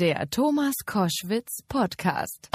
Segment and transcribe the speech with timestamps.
[0.00, 2.48] Der Thomas Koschwitz Podcast.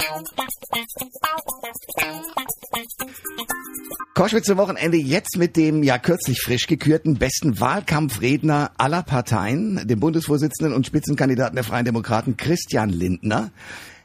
[4.16, 10.00] Koschwitz zum Wochenende jetzt mit dem ja kürzlich frisch gekürten besten Wahlkampfredner aller Parteien, dem
[10.00, 13.52] Bundesvorsitzenden und Spitzenkandidaten der Freien Demokraten Christian Lindner.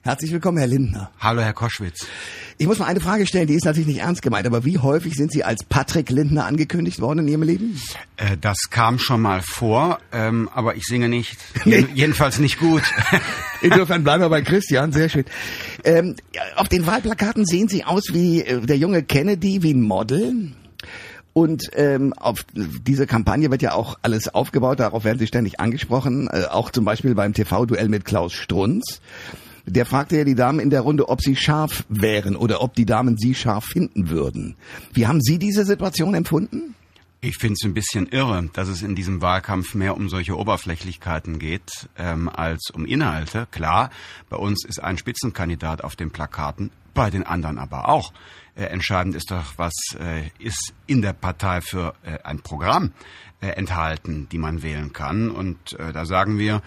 [0.03, 1.11] Herzlich willkommen, Herr Lindner.
[1.19, 2.07] Hallo, Herr Koschwitz.
[2.57, 5.13] Ich muss mal eine Frage stellen, die ist natürlich nicht ernst gemeint, aber wie häufig
[5.13, 7.79] sind Sie als Patrick Lindner angekündigt worden in Ihrem Leben?
[8.17, 11.37] Äh, das kam schon mal vor, ähm, aber ich singe nicht.
[11.65, 11.85] Nee.
[11.93, 12.81] Jedenfalls nicht gut.
[13.61, 15.25] Insofern bleiben wir bei Christian, sehr schön.
[15.83, 16.15] Ähm,
[16.55, 20.53] auf den Wahlplakaten sehen Sie aus wie äh, der junge Kennedy, wie ein Model.
[21.33, 26.27] Und ähm, auf diese Kampagne wird ja auch alles aufgebaut, darauf werden Sie ständig angesprochen,
[26.27, 28.99] äh, auch zum Beispiel beim TV-Duell mit Klaus Strunz.
[29.73, 32.85] Der fragte ja die Damen in der Runde, ob sie scharf wären oder ob die
[32.85, 34.57] Damen sie scharf finden würden.
[34.91, 36.75] Wie haben Sie diese Situation empfunden?
[37.21, 41.39] Ich finde es ein bisschen irre, dass es in diesem Wahlkampf mehr um solche Oberflächlichkeiten
[41.39, 43.47] geht ähm, als um Inhalte.
[43.49, 43.91] Klar,
[44.29, 48.11] bei uns ist ein Spitzenkandidat auf den Plakaten, bei den anderen aber auch.
[48.55, 52.91] Äh, entscheidend ist doch, was äh, ist in der Partei für äh, ein Programm
[53.39, 55.31] äh, enthalten, die man wählen kann.
[55.31, 56.61] Und äh, da sagen wir,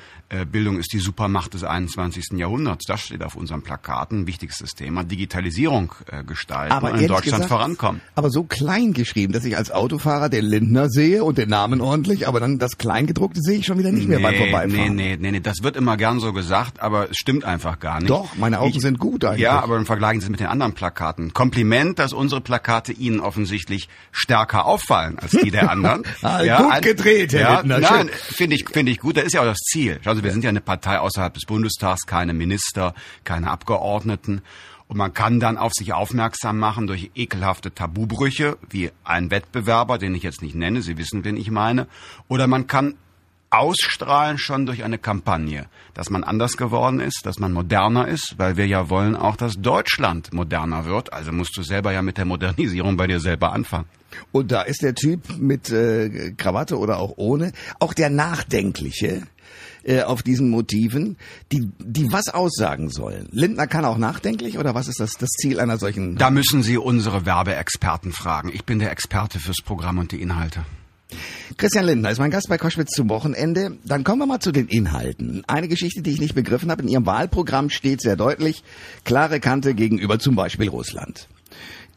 [0.44, 2.38] Bildung ist die Supermacht des 21.
[2.38, 2.86] Jahrhunderts.
[2.86, 4.27] Das steht auf unseren Plakaten.
[4.27, 5.04] Wichtigstes Thema.
[5.04, 8.00] Digitalisierung äh, gestalten aber und in Deutschland gesagt, vorankommen.
[8.14, 12.27] Aber so klein geschrieben, dass ich als Autofahrer den Lindner sehe und den Namen ordentlich,
[12.27, 14.72] aber dann das Kleingedruckte sehe ich schon wieder nicht mehr beim Vorbeifahren.
[14.72, 18.00] Nee, nee, nee, nee, das wird immer gern so gesagt, aber es stimmt einfach gar
[18.00, 18.10] nicht.
[18.10, 19.40] Doch, meine Augen ich, sind gut eigentlich.
[19.40, 21.32] Ja, aber Sie es mit den anderen Plakaten.
[21.32, 26.02] Kompliment, dass unsere Plakate Ihnen offensichtlich stärker auffallen als die der anderen.
[26.22, 27.80] ah, ja, gut gedreht, Herr ja, Lindner.
[27.80, 29.16] Nein, finde ich, finde ich gut.
[29.16, 30.00] Das ist ja auch das Ziel.
[30.02, 34.42] Schauen Sie, wir sind ja eine Partei außerhalb des Bundestags, keine Minister, keine Abgeordneten.
[34.86, 40.14] Und man kann dann auf sich aufmerksam machen durch ekelhafte Tabubrüche, wie ein Wettbewerber, den
[40.14, 41.86] ich jetzt nicht nenne, Sie wissen, wen ich meine.
[42.28, 42.95] Oder man kann
[43.55, 48.56] ausstrahlen schon durch eine Kampagne, dass man anders geworden ist, dass man moderner ist, weil
[48.56, 51.12] wir ja wollen auch, dass Deutschland moderner wird.
[51.12, 53.86] Also musst du selber ja mit der Modernisierung bei dir selber anfangen.
[54.33, 59.23] Und da ist der Typ mit äh, Krawatte oder auch ohne, auch der Nachdenkliche
[59.84, 61.17] äh, auf diesen Motiven,
[61.52, 63.28] die, die was aussagen sollen.
[63.30, 66.17] Lindner kann auch nachdenklich oder was ist das, das Ziel einer solchen?
[66.17, 68.50] Da müssen Sie unsere Werbeexperten fragen.
[68.52, 70.64] Ich bin der Experte fürs Programm und die Inhalte.
[71.56, 73.78] Christian Lindner ist mein Gast bei Koschwitz zum Wochenende.
[73.84, 75.45] Dann kommen wir mal zu den Inhalten.
[75.46, 76.83] Eine Geschichte, die ich nicht begriffen habe.
[76.83, 78.64] In Ihrem Wahlprogramm steht sehr deutlich,
[79.05, 81.28] klare Kante gegenüber zum Beispiel Russland.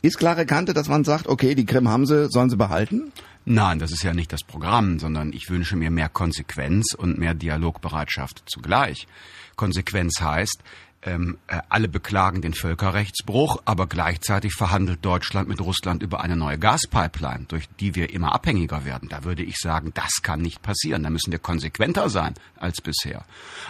[0.02, 3.12] Ist klare Kante, dass man sagt, okay, die Krim haben sie, sollen sie behalten?
[3.50, 7.34] Nein, das ist ja nicht das Programm, sondern ich wünsche mir mehr Konsequenz und mehr
[7.34, 9.08] Dialogbereitschaft zugleich.
[9.56, 10.62] Konsequenz heißt,
[11.08, 16.60] ähm, äh, alle beklagen den Völkerrechtsbruch, aber gleichzeitig verhandelt Deutschland mit Russland über eine neue
[16.60, 19.10] Gaspipeline, durch die wir immer abhängiger werden.
[19.10, 21.04] Da würde ich sagen, das kann nicht passieren.
[21.04, 23.24] Da müssen wir konsequenter sein als bisher.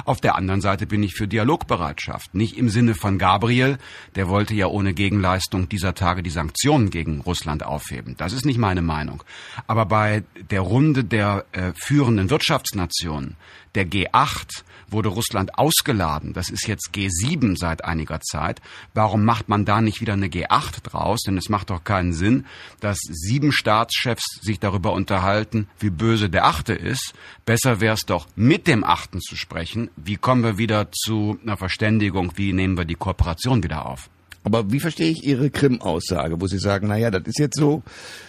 [0.05, 2.33] Auf der anderen Seite bin ich für Dialogbereitschaft.
[2.33, 3.77] Nicht im Sinne von Gabriel,
[4.15, 8.15] der wollte ja ohne Gegenleistung dieser Tage die Sanktionen gegen Russland aufheben.
[8.17, 9.23] Das ist nicht meine Meinung.
[9.67, 13.35] Aber bei der Runde der äh, führenden Wirtschaftsnationen,
[13.77, 16.33] der G8, wurde Russland ausgeladen.
[16.33, 18.61] Das ist jetzt G7 seit einiger Zeit.
[18.93, 21.21] Warum macht man da nicht wieder eine G8 draus?
[21.25, 22.45] Denn es macht doch keinen Sinn,
[22.79, 27.13] dass sieben Staatschefs sich darüber unterhalten, wie böse der Achte ist.
[27.45, 29.89] Besser wäre es doch, mit dem Achten zu sprechen.
[29.95, 32.33] Wie kommen wir wieder zu einer Verständigung?
[32.35, 34.09] Wie nehmen wir die Kooperation wieder auf?
[34.47, 37.84] Aber wie verstehe ich Ihre Krim-Aussage, wo Sie sagen, naja, das ist jetzt so,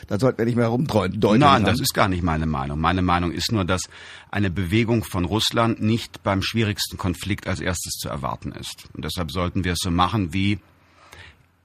[0.08, 1.20] da sollten wir nicht mehr herumdeuten?
[1.38, 2.80] Nein, das ist gar nicht meine Meinung.
[2.80, 3.82] Meine Meinung ist nur, dass
[4.28, 8.88] eine Bewegung von Russland nicht beim schwierigsten Konflikt als erstes zu erwarten ist.
[8.94, 10.58] Und deshalb sollten wir es so machen, wie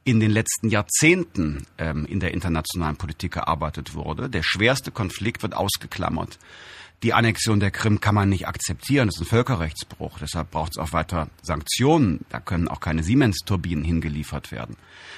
[0.03, 4.29] in den letzten Jahrzehnten ähm, in der internationalen Politik gearbeitet wurde.
[4.29, 6.37] Der schwerste Konflikt wird ausgeklammert
[7.03, 9.07] die Annexion der Krim kann man nicht akzeptieren.
[9.07, 10.19] Das ist ein Völkerrechtsbruch.
[10.19, 12.25] Deshalb braucht es auch weiter Sanktionen.
[12.29, 14.77] Da können auch keine Siemens-Turbinen hingeliefert werden.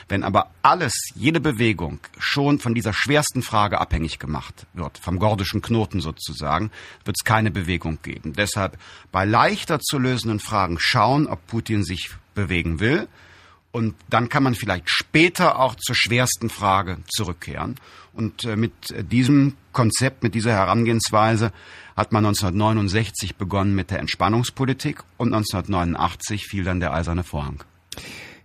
[0.09, 5.61] Wenn aber alles, jede Bewegung schon von dieser schwersten Frage abhängig gemacht wird, vom gordischen
[5.61, 6.71] Knoten sozusagen,
[7.05, 8.33] wird es keine Bewegung geben.
[8.33, 8.77] Deshalb
[9.11, 13.07] bei leichter zu lösenden Fragen schauen, ob Putin sich bewegen will.
[13.75, 17.75] Und dann kann man vielleicht später auch zur schwersten Frage zurückkehren.
[18.13, 18.71] Und äh, mit
[19.11, 21.51] diesem Konzept, mit dieser Herangehensweise
[21.97, 27.65] hat man 1969 begonnen mit der Entspannungspolitik und 1989 fiel dann der eiserne Vorhang.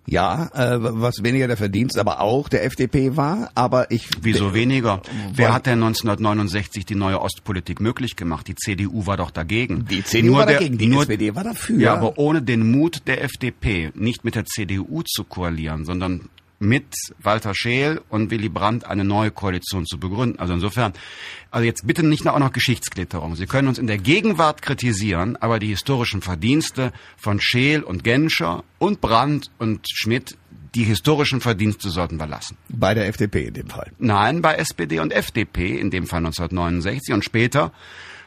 [0.06, 4.08] Ja, äh, was weniger der Verdienst aber auch der FDP war, aber ich...
[4.22, 5.02] Wieso weniger?
[5.32, 8.48] Wer hat denn 1969 die neue Ostpolitik möglich gemacht?
[8.48, 9.84] Die CDU war doch dagegen.
[9.86, 11.78] Die CDU nur war dagegen, die nur, SPD war dafür.
[11.78, 16.28] Ja, aber ohne den Mut der FDP, nicht mit der CDU zu koalieren, sondern
[16.60, 20.38] mit Walter Scheel und Willy Brandt eine neue Koalition zu begründen.
[20.38, 20.92] Also insofern,
[21.50, 23.34] also jetzt bitte nicht auch noch Geschichtsklitterung.
[23.34, 28.62] Sie können uns in der Gegenwart kritisieren, aber die historischen Verdienste von Scheel und Genscher
[28.78, 30.36] und Brandt und Schmidt
[30.74, 32.56] die historischen Verdienste sollten wir lassen.
[32.68, 33.90] Bei der FDP in dem Fall?
[33.98, 37.72] Nein, bei SPD und FDP, in dem Fall 1969 und später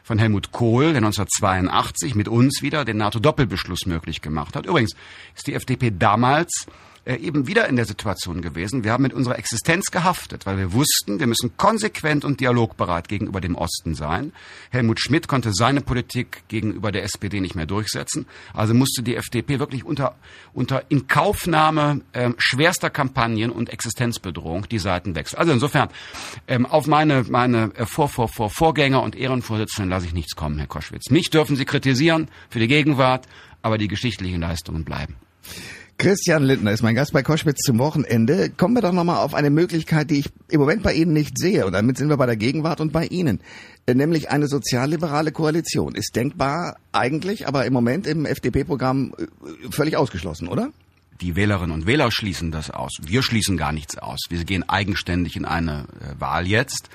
[0.02, 4.66] von Helmut Kohl, der 1982 mit uns wieder den NATO-Doppelbeschluss möglich gemacht hat.
[4.66, 4.94] Übrigens
[5.34, 6.66] ist die FDP damals
[7.04, 8.84] äh, eben wieder in der Situation gewesen.
[8.84, 13.40] Wir haben mit unserer Existenz gehaftet, weil wir wussten, wir müssen konsequent und dialogbereit gegenüber
[13.40, 14.32] dem Osten sein.
[14.70, 18.26] Helmut Schmidt konnte seine Politik gegenüber der SPD nicht mehr durchsetzen.
[18.52, 20.16] Also musste die FDP wirklich unter,
[20.52, 25.38] unter Inkaufnahme äh, schwerster Kampagnen und Existenzbedrohung die Seiten wechseln.
[25.38, 25.90] Also insofern,
[26.48, 30.58] ähm, auf meine, meine äh, Vor, Vor, Vor, Vorgänger und Ehrenvorsitzenden lasse ich nichts kommen,
[30.58, 31.10] Herr Koschwitz.
[31.10, 33.26] Mich dürfen Sie kritisieren für die Gegenwart,
[33.60, 35.16] aber die geschichtlichen Leistungen bleiben.
[35.96, 38.50] Christian Lindner ist mein Gast bei Koschwitz zum Wochenende.
[38.50, 41.66] Kommen wir doch nochmal auf eine Möglichkeit, die ich im Moment bei Ihnen nicht sehe.
[41.66, 43.40] Und damit sind wir bei der Gegenwart und bei Ihnen.
[43.86, 45.94] Äh, nämlich eine sozialliberale Koalition.
[45.94, 50.70] Ist denkbar eigentlich, aber im Moment im FDP-Programm äh, völlig ausgeschlossen, oder?
[51.20, 52.92] Die Wählerinnen und Wähler schließen das aus.
[53.00, 54.18] Wir schließen gar nichts aus.
[54.30, 56.90] Wir gehen eigenständig in eine äh, Wahl jetzt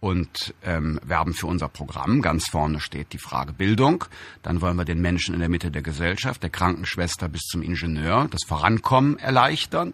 [0.00, 2.22] und ähm, werben für unser Programm.
[2.22, 4.04] Ganz vorne steht die Frage Bildung.
[4.42, 8.26] Dann wollen wir den Menschen in der Mitte der Gesellschaft, der Krankenschwester bis zum Ingenieur,
[8.30, 9.92] das Vorankommen erleichtern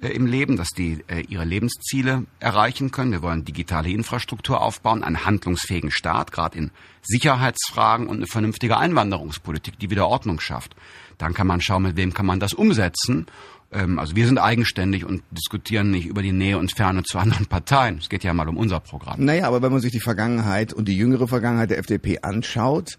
[0.00, 3.10] äh, im Leben, dass die äh, ihre Lebensziele erreichen können.
[3.10, 6.70] Wir wollen digitale Infrastruktur aufbauen, einen handlungsfähigen Staat, gerade in
[7.02, 10.76] Sicherheitsfragen und eine vernünftige Einwanderungspolitik, die wieder Ordnung schafft.
[11.18, 13.26] Dann kann man schauen, mit wem kann man das umsetzen
[13.70, 17.98] also wir sind eigenständig und diskutieren nicht über die Nähe und Ferne zu anderen Parteien.
[17.98, 19.24] Es geht ja mal um unser Programm.
[19.24, 22.96] Naja, aber wenn man sich die Vergangenheit und die jüngere Vergangenheit der FDP anschaut,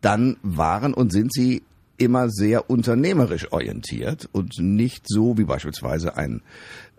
[0.00, 1.62] dann waren und sind sie
[2.00, 6.40] immer sehr unternehmerisch orientiert und nicht so wie beispielsweise ein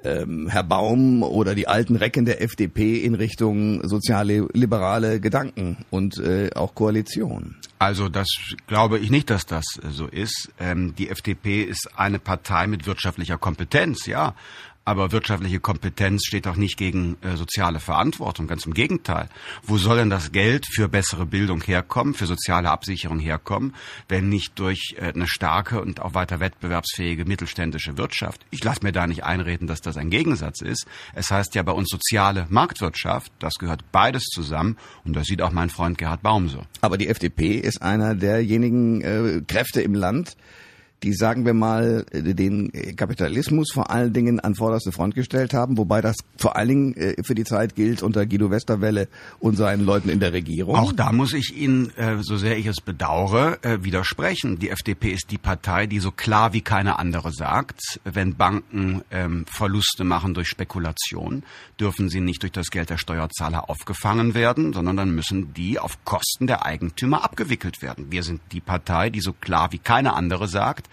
[0.03, 6.17] ähm, Herr Baum oder die alten Recken der FDP in Richtung soziale liberale Gedanken und
[6.17, 7.55] äh, auch Koalition.
[7.79, 8.27] Also das
[8.67, 10.51] glaube ich nicht, dass das so ist.
[10.59, 14.35] Ähm, die FDP ist eine Partei mit wirtschaftlicher Kompetenz, ja.
[14.83, 19.29] Aber wirtschaftliche Kompetenz steht auch nicht gegen äh, soziale Verantwortung, ganz im Gegenteil.
[19.61, 23.75] Wo soll denn das Geld für bessere Bildung herkommen, für soziale Absicherung herkommen,
[24.09, 28.43] wenn nicht durch äh, eine starke und auch weiter wettbewerbsfähige mittelständische Wirtschaft?
[28.49, 30.87] Ich lasse mir da nicht einreden, dass das ein Gegensatz ist.
[31.13, 35.51] Es heißt ja bei uns soziale Marktwirtschaft, das gehört beides zusammen und das sieht auch
[35.51, 36.63] mein Freund Gerhard Baum so.
[36.81, 40.35] Aber die FDP ist einer derjenigen äh, Kräfte im Land,
[41.03, 45.77] die, sagen wir mal, äh, den Kapitalismus vor allen Dingen an vorderste Front gestellt haben,
[45.77, 49.07] wobei das vor allen Dingen äh, für die Zeit gilt unter Guido Westerwelle
[49.39, 50.75] und seinen Leuten in der Regierung.
[50.75, 54.59] Auch da muss ich Ihnen, äh, so sehr ich es bedauere, widersprechen.
[54.59, 59.45] Die FDP ist die Partei, die so klar wie keine andere sagt, wenn Banken ähm,
[59.47, 61.43] Verluste machen durch Spekulation,
[61.79, 66.03] dürfen sie nicht durch das Geld der Steuerzahler aufgefangen werden, sondern dann müssen die auf
[66.05, 68.11] Kosten der Eigentümer abgewickelt werden.
[68.11, 70.89] Wir sind die Partei, die so klar wie keine andere sagt,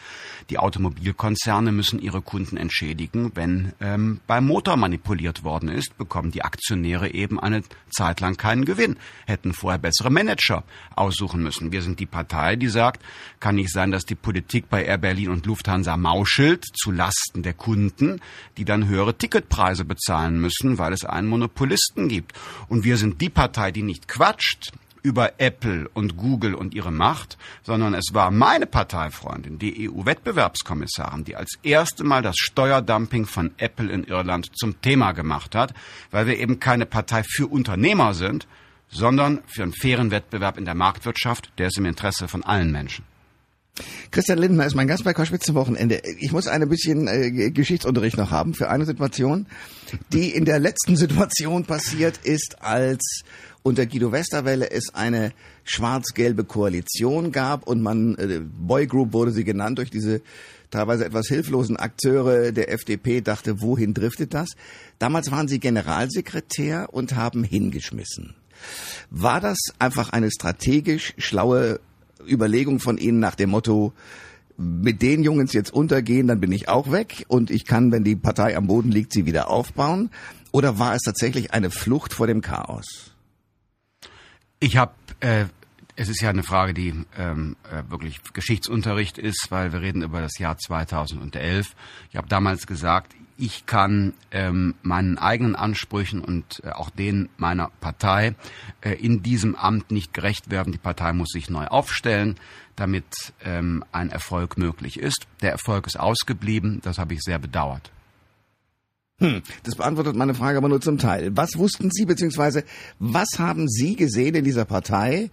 [0.51, 6.43] die Automobilkonzerne müssen ihre Kunden entschädigen, wenn ähm, beim Motor manipuliert worden ist, bekommen die
[6.43, 8.97] Aktionäre eben eine Zeit lang keinen Gewinn,
[9.27, 10.65] hätten vorher bessere Manager
[10.95, 11.73] aussuchen müssen.
[11.73, 13.03] Wir sind die Partei, die sagt,
[13.41, 17.55] kann nicht sein, dass die Politik bei Air Berlin und Lufthansa mauschelt zu Lasten der
[17.55, 18.21] Kunden,
[18.57, 22.33] die dann höhere Ticketpreise bezahlen müssen, weil es einen Monopolisten gibt.
[22.69, 24.73] Und wir sind die Partei, die nicht quatscht,
[25.03, 31.37] über Apple und Google und ihre Macht, sondern es war meine Parteifreundin, die EU-Wettbewerbskommissarin, die
[31.37, 35.75] als erste Mal das Steuerdumping von Apple in Irland zum Thema gemacht hat,
[36.11, 38.47] weil wir eben keine Partei für Unternehmer sind,
[38.91, 43.05] sondern für einen fairen Wettbewerb in der Marktwirtschaft, der ist im Interesse von allen Menschen.
[44.11, 46.03] Christian Lindner ist mein Gast bei Koschwitz zum Wochenende.
[46.19, 49.47] Ich muss ein bisschen äh, Geschichtsunterricht noch haben für eine Situation,
[50.13, 53.23] die in der letzten Situation passiert ist, als
[53.63, 55.33] unter Guido Westerwelle es eine
[55.65, 60.23] schwarz-gelbe Koalition gab und man, äh, Boy Group wurde sie genannt, durch diese
[60.71, 64.51] teilweise etwas hilflosen Akteure der FDP dachte, wohin driftet das?
[64.99, 68.35] Damals waren sie Generalsekretär und haben hingeschmissen.
[69.11, 71.81] War das einfach eine strategisch schlaue
[72.27, 73.93] Überlegung von Ihnen nach dem Motto,
[74.59, 78.17] mit den Jungs jetzt untergehen, dann bin ich auch weg und ich kann, wenn die
[78.17, 80.11] Partei am Boden liegt, sie wieder aufbauen?
[80.51, 83.13] Oder war es tatsächlich eine Flucht vor dem Chaos?
[84.61, 85.45] Ich habe, äh,
[85.95, 90.21] es ist ja eine Frage, die ähm, äh, wirklich Geschichtsunterricht ist, weil wir reden über
[90.21, 91.77] das Jahr 2011.
[92.11, 97.71] Ich habe damals gesagt, ich kann ähm, meinen eigenen Ansprüchen und äh, auch denen meiner
[97.81, 98.35] Partei
[98.81, 100.73] äh, in diesem Amt nicht gerecht werden.
[100.73, 102.35] Die Partei muss sich neu aufstellen,
[102.75, 105.29] damit ähm, ein Erfolg möglich ist.
[105.41, 107.93] Der Erfolg ist ausgeblieben, das habe ich sehr bedauert.
[109.21, 111.37] Hm, das beantwortet meine Frage aber nur zum Teil.
[111.37, 112.63] Was wussten Sie beziehungsweise
[113.01, 115.31] was haben Sie gesehen in dieser Partei,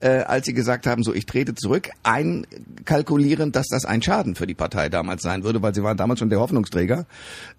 [0.00, 4.48] äh, als Sie gesagt haben, so ich trete zurück, einkalkulierend, dass das ein Schaden für
[4.48, 7.06] die Partei damals sein würde, weil Sie waren damals schon der Hoffnungsträger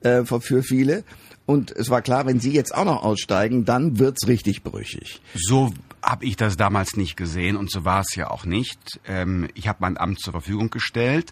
[0.01, 1.05] äh, für viele.
[1.45, 5.21] Und es war klar, wenn Sie jetzt auch noch aussteigen, dann wird's richtig brüchig.
[5.35, 8.99] So habe ich das damals nicht gesehen und so war es ja auch nicht.
[9.07, 11.31] Ähm, ich habe mein Amt zur Verfügung gestellt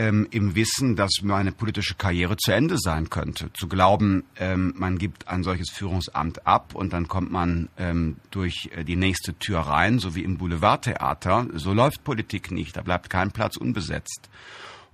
[0.00, 3.52] ähm, im Wissen, dass meine politische Karriere zu Ende sein könnte.
[3.52, 8.70] Zu glauben, ähm, man gibt ein solches Führungsamt ab und dann kommt man ähm, durch
[8.74, 11.48] äh, die nächste Tür rein, so wie im Boulevardtheater.
[11.52, 12.78] So läuft Politik nicht.
[12.78, 14.30] Da bleibt kein Platz unbesetzt.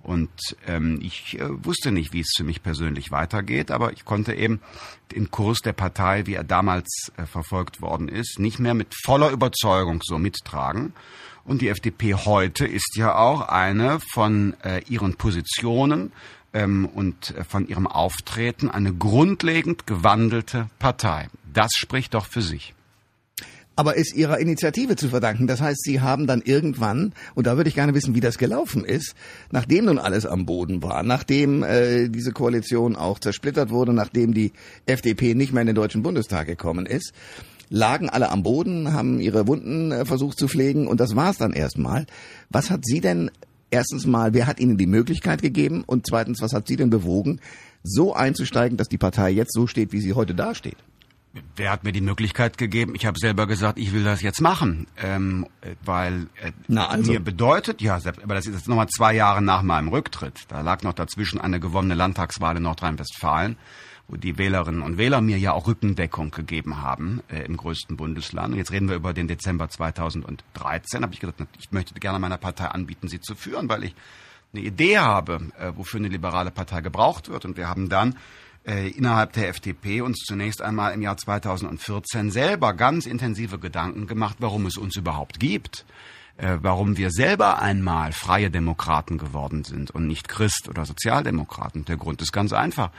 [0.03, 0.29] Und
[0.67, 4.59] ähm, ich äh, wusste nicht, wie es für mich persönlich weitergeht, aber ich konnte eben
[5.15, 9.29] den Kurs der Partei, wie er damals äh, verfolgt worden ist, nicht mehr mit voller
[9.31, 10.91] Überzeugung so mittragen.
[11.47, 16.11] Und die FDP heute ist ja auch eine von äh, ihren Positionen
[16.51, 21.29] ähm, und äh, von ihrem Auftreten eine grundlegend gewandelte Partei.
[21.53, 22.73] Das spricht doch für sich
[23.79, 25.45] aber ist ihrer Initiative zu verdanken.
[25.45, 28.83] Das heißt, sie haben dann irgendwann, und da würde ich gerne wissen, wie das gelaufen
[28.83, 29.13] ist,
[29.51, 34.51] nachdem nun alles am Boden war, nachdem äh, diese Koalition auch zersplittert wurde, nachdem die
[34.87, 37.13] FDP nicht mehr in den Deutschen Bundestag gekommen ist,
[37.69, 41.53] lagen alle am Boden, haben ihre Wunden äh, versucht zu pflegen und das war's dann
[41.53, 42.05] erstmal.
[42.49, 43.31] Was hat Sie denn
[43.71, 47.39] erstens mal, wer hat Ihnen die Möglichkeit gegeben und zweitens, was hat Sie denn bewogen,
[47.83, 50.77] so einzusteigen, dass die Partei jetzt so steht, wie sie heute dasteht?
[51.55, 52.95] Wer hat mir die Möglichkeit gegeben?
[52.95, 55.45] Ich habe selber gesagt, ich will das jetzt machen, ähm,
[55.85, 57.11] weil äh, Na also.
[57.11, 60.45] mir bedeutet, ja, aber das ist jetzt nochmal zwei Jahre nach meinem Rücktritt.
[60.47, 63.55] Da lag noch dazwischen eine gewonnene Landtagswahl in Nordrhein-Westfalen
[64.09, 68.53] die Wählerinnen und Wähler mir ja auch Rückendeckung gegeben haben äh, im größten Bundesland.
[68.53, 71.03] Und jetzt reden wir über den Dezember 2013.
[71.03, 73.95] Habe ich gesagt, ich möchte gerne meiner Partei anbieten, sie zu führen, weil ich
[74.53, 77.43] eine Idee habe, äh, wofür eine liberale Partei gebraucht wird.
[77.43, 78.15] Und wir haben dann
[78.65, 84.37] äh, innerhalb der FDP uns zunächst einmal im Jahr 2014 selber ganz intensive Gedanken gemacht,
[84.39, 85.85] warum es uns überhaupt gibt
[86.37, 91.85] äh, warum wir selber einmal freie Demokraten geworden sind und nicht Christ oder Sozialdemokraten.
[91.85, 92.91] Der Grund ist ganz einfach.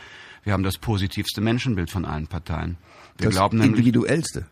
[0.48, 2.78] Wir haben das positivste Menschenbild von allen Parteien.
[3.18, 4.46] Wir das glauben nämlich, individuellste.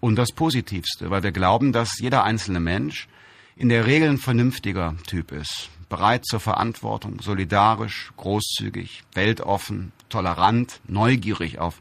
[0.00, 3.06] Und das positivste, weil wir glauben, dass jeder einzelne Mensch
[3.54, 5.68] in der Regel ein vernünftiger Typ ist.
[5.88, 11.80] Bereit zur Verantwortung, solidarisch, großzügig, weltoffen, tolerant, neugierig auf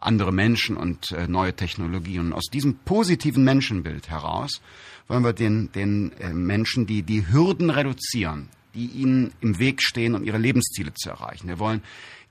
[0.00, 2.28] andere Menschen und äh, neue Technologien.
[2.28, 4.62] Und aus diesem positiven Menschenbild heraus
[5.06, 10.14] wollen wir den, den äh, Menschen, die die Hürden reduzieren, die ihnen im Weg stehen,
[10.14, 11.46] um ihre Lebensziele zu erreichen.
[11.48, 11.82] Wir wollen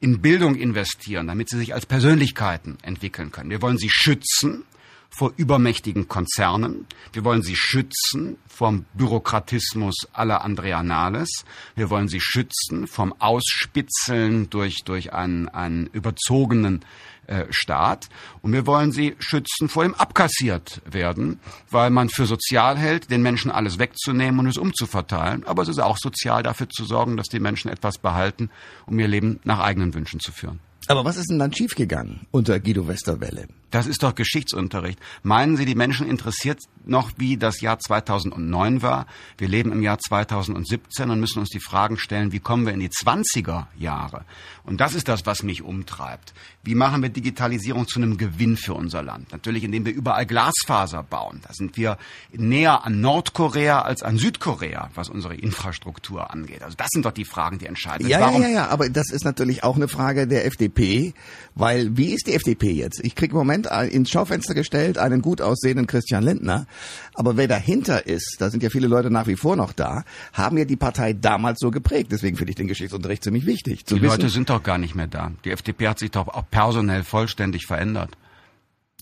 [0.06, 3.50] in Bildung investieren, damit sie sich als Persönlichkeiten entwickeln können.
[3.50, 4.64] Wir wollen sie schützen
[5.10, 6.86] vor übermächtigen Konzernen.
[7.12, 11.44] Wir wollen sie schützen vom Bürokratismus aller Andrea Nahles.
[11.76, 16.86] Wir wollen sie schützen vom Ausspitzeln durch, durch einen, einen überzogenen
[17.28, 18.10] äh, Staat.
[18.42, 21.40] Und wir wollen sie schützen vor dem abkassiert werden,
[21.70, 25.46] weil man für sozial hält, den Menschen alles wegzunehmen und es umzuverteilen.
[25.46, 28.50] Aber es ist auch sozial dafür zu sorgen, dass die Menschen etwas behalten,
[28.86, 30.60] um ihr Leben nach eigenen Wünschen zu führen.
[30.88, 33.48] Aber was ist denn dann schiefgegangen unter Guido Westerwelle?
[33.76, 34.98] Das ist doch Geschichtsunterricht.
[35.22, 39.06] Meinen Sie, die Menschen interessiert noch, wie das Jahr 2009 war?
[39.38, 42.80] Wir leben im Jahr 2017 und müssen uns die Fragen stellen, wie kommen wir in
[42.80, 44.24] die 20er Jahre?
[44.64, 46.34] Und das ist das, was mich umtreibt.
[46.64, 49.34] Wie machen wir Digitalisierung zu einem Gewinn für unser Land?
[49.34, 51.42] Natürlich, indem wir überall Glasfaser bauen.
[51.46, 51.98] Da sind wir
[52.32, 56.64] näher an Nordkorea als an Südkorea, was unsere Infrastruktur angeht.
[56.64, 58.12] Also das sind doch die Fragen, die entscheidend sind.
[58.12, 61.14] Ja, ja, ja, ja, aber das ist natürlich auch eine Frage der FDP,
[61.56, 63.02] weil wie ist die FDP jetzt?
[63.04, 66.66] Ich kriege im Moment ins Schaufenster gestellt einen gut aussehenden Christian Lindner.
[67.14, 70.04] Aber wer dahinter ist, da sind ja viele Leute nach wie vor noch da,
[70.34, 72.12] haben ja die Partei damals so geprägt.
[72.12, 73.86] Deswegen finde ich den Geschichtsunterricht ziemlich wichtig.
[73.86, 75.32] die wissen, Leute sind doch gar nicht mehr da.
[75.44, 78.12] Die FDP hat sich doch auch personell vollständig verändert.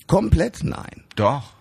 [0.07, 1.03] Komplett nein.
[1.15, 1.53] Doch.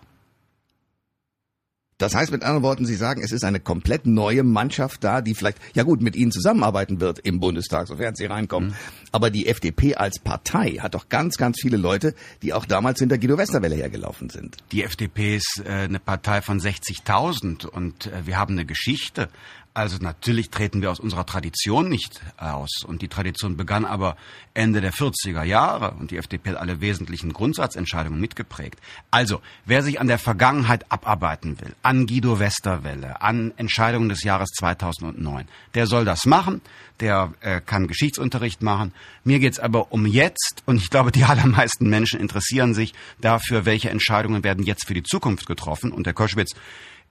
[2.03, 5.35] Das heißt mit anderen Worten, Sie sagen, es ist eine komplett neue Mannschaft da, die
[5.35, 8.71] vielleicht, ja gut, mit Ihnen zusammenarbeiten wird im Bundestag, sofern Sie reinkommen.
[8.71, 8.75] Mhm.
[9.13, 13.17] Aber die FDP als Partei hat doch ganz, ganz viele Leute, die auch damals hinter
[13.17, 14.57] Guido Westerwelle hergelaufen sind.
[14.73, 19.29] Die FDP ist äh, eine Partei von 60.000 und äh, wir haben eine Geschichte.
[19.75, 22.83] Also natürlich treten wir aus unserer Tradition nicht aus.
[22.85, 24.15] Und die Tradition begann aber
[24.53, 28.79] Ende der 40er Jahre und die FDP hat alle wesentlichen Grundsatzentscheidungen mitgeprägt.
[29.09, 34.49] Also, wer sich an der Vergangenheit abarbeiten will, an Guido Westerwelle, an Entscheidungen des Jahres
[34.51, 36.61] 2009, der soll das machen,
[36.99, 38.93] der äh, kann Geschichtsunterricht machen.
[39.23, 43.89] Mir geht's aber um jetzt und ich glaube, die allermeisten Menschen interessieren sich dafür, welche
[43.89, 45.91] Entscheidungen werden jetzt für die Zukunft getroffen.
[45.91, 46.53] Und der Koschwitz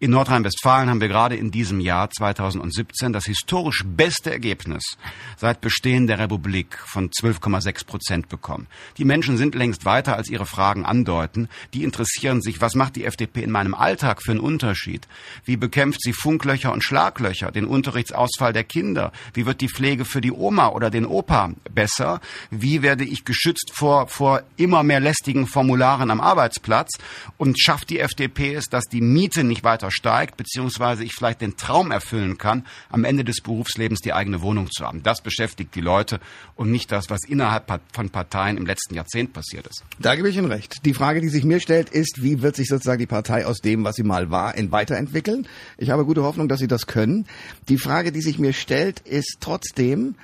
[0.03, 4.83] In Nordrhein-Westfalen haben wir gerade in diesem Jahr 2017 das historisch beste Ergebnis
[5.37, 8.67] seit Bestehen der Republik von 12,6 Prozent bekommen.
[8.99, 11.49] Die Menschen sind längst weiter, als ihre Fragen andeuten.
[11.73, 15.07] Die interessieren sich, was macht die FDP in meinem Alltag für einen Unterschied?
[15.45, 19.13] Wie bekämpft sie Funklöcher und Schlaglöcher, den Unterrichtsausfall der Kinder?
[19.35, 22.21] Wie wird die Pflege für die Oma oder den Opa besser?
[22.51, 26.99] Wie werde ich geschützt vor, vor immer mehr lästigen Formularen am Arbeitsplatz?
[27.37, 31.57] Und schafft die FDP es, dass die Miete nicht weiter steigt, beziehungsweise ich vielleicht den
[31.57, 35.03] Traum erfüllen kann, am Ende des Berufslebens die eigene Wohnung zu haben.
[35.03, 36.19] Das beschäftigt die Leute
[36.57, 39.85] und nicht das, was innerhalb von Parteien im letzten Jahrzehnt passiert ist.
[39.99, 40.85] Da gebe ich Ihnen recht.
[40.85, 43.85] Die Frage, die sich mir stellt, ist, wie wird sich sozusagen die Partei aus dem,
[43.85, 45.47] was sie mal war, in weiterentwickeln?
[45.79, 47.27] Ich habe gute Hoffnung, dass Sie das können.
[47.69, 50.17] Die Frage, die sich mir stellt, ist trotzdem,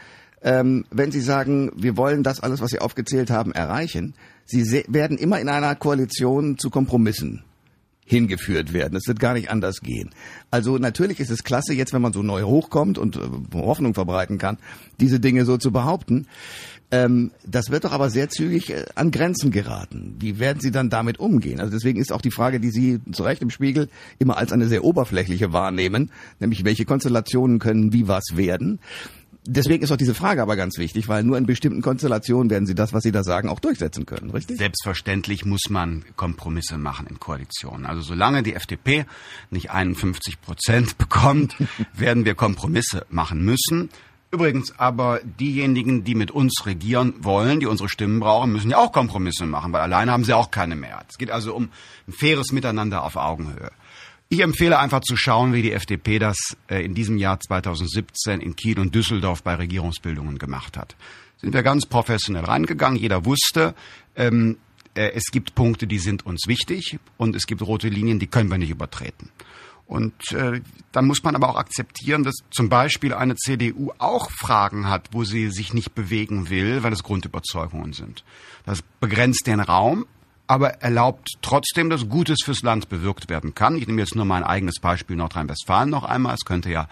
[0.42, 4.14] ähm, wenn Sie sagen, wir wollen das alles, was Sie aufgezählt haben, erreichen,
[4.46, 7.44] Sie werden immer in einer Koalition zu Kompromissen
[8.08, 8.96] hingeführt werden.
[8.96, 10.10] Es wird gar nicht anders gehen.
[10.50, 13.20] Also natürlich ist es klasse, jetzt wenn man so neu hochkommt und äh,
[13.54, 14.56] Hoffnung verbreiten kann,
[14.98, 16.26] diese Dinge so zu behaupten.
[16.90, 20.16] Ähm, das wird doch aber sehr zügig äh, an Grenzen geraten.
[20.20, 21.60] Wie werden Sie dann damit umgehen?
[21.60, 24.68] Also deswegen ist auch die Frage, die Sie zu Recht im Spiegel immer als eine
[24.68, 26.10] sehr oberflächliche wahrnehmen,
[26.40, 28.78] nämlich welche Konstellationen können wie was werden.
[29.50, 32.74] Deswegen ist auch diese Frage aber ganz wichtig, weil nur in bestimmten Konstellationen werden Sie
[32.74, 34.58] das, was Sie da sagen, auch durchsetzen können, richtig?
[34.58, 37.86] Selbstverständlich muss man Kompromisse machen in Koalitionen.
[37.86, 39.06] Also solange die FDP
[39.48, 41.56] nicht 51 Prozent bekommt,
[41.94, 43.88] werden wir Kompromisse machen müssen.
[44.30, 48.92] Übrigens aber diejenigen, die mit uns regieren wollen, die unsere Stimmen brauchen, müssen ja auch
[48.92, 51.06] Kompromisse machen, weil alleine haben sie auch keine Mehrheit.
[51.08, 51.70] Es geht also um
[52.06, 53.70] ein faires Miteinander auf Augenhöhe.
[54.30, 56.36] Ich empfehle einfach zu schauen, wie die FDP das
[56.68, 60.96] äh, in diesem Jahr 2017 in Kiel und Düsseldorf bei Regierungsbildungen gemacht hat.
[61.38, 62.98] Sind wir ganz professionell reingegangen.
[62.98, 63.74] Jeder wusste,
[64.16, 64.58] ähm,
[64.92, 68.50] äh, es gibt Punkte, die sind uns wichtig und es gibt rote Linien, die können
[68.50, 69.30] wir nicht übertreten.
[69.86, 70.60] Und äh,
[70.92, 75.24] dann muss man aber auch akzeptieren, dass zum Beispiel eine CDU auch Fragen hat, wo
[75.24, 78.24] sie sich nicht bewegen will, weil es Grundüberzeugungen sind.
[78.66, 80.04] Das begrenzt den Raum,
[80.48, 83.76] aber erlaubt trotzdem, dass Gutes fürs Land bewirkt werden kann.
[83.76, 86.34] Ich nehme jetzt nur mein eigenes Beispiel Nordrhein-Westfalen noch einmal.
[86.34, 86.88] Es könnte ja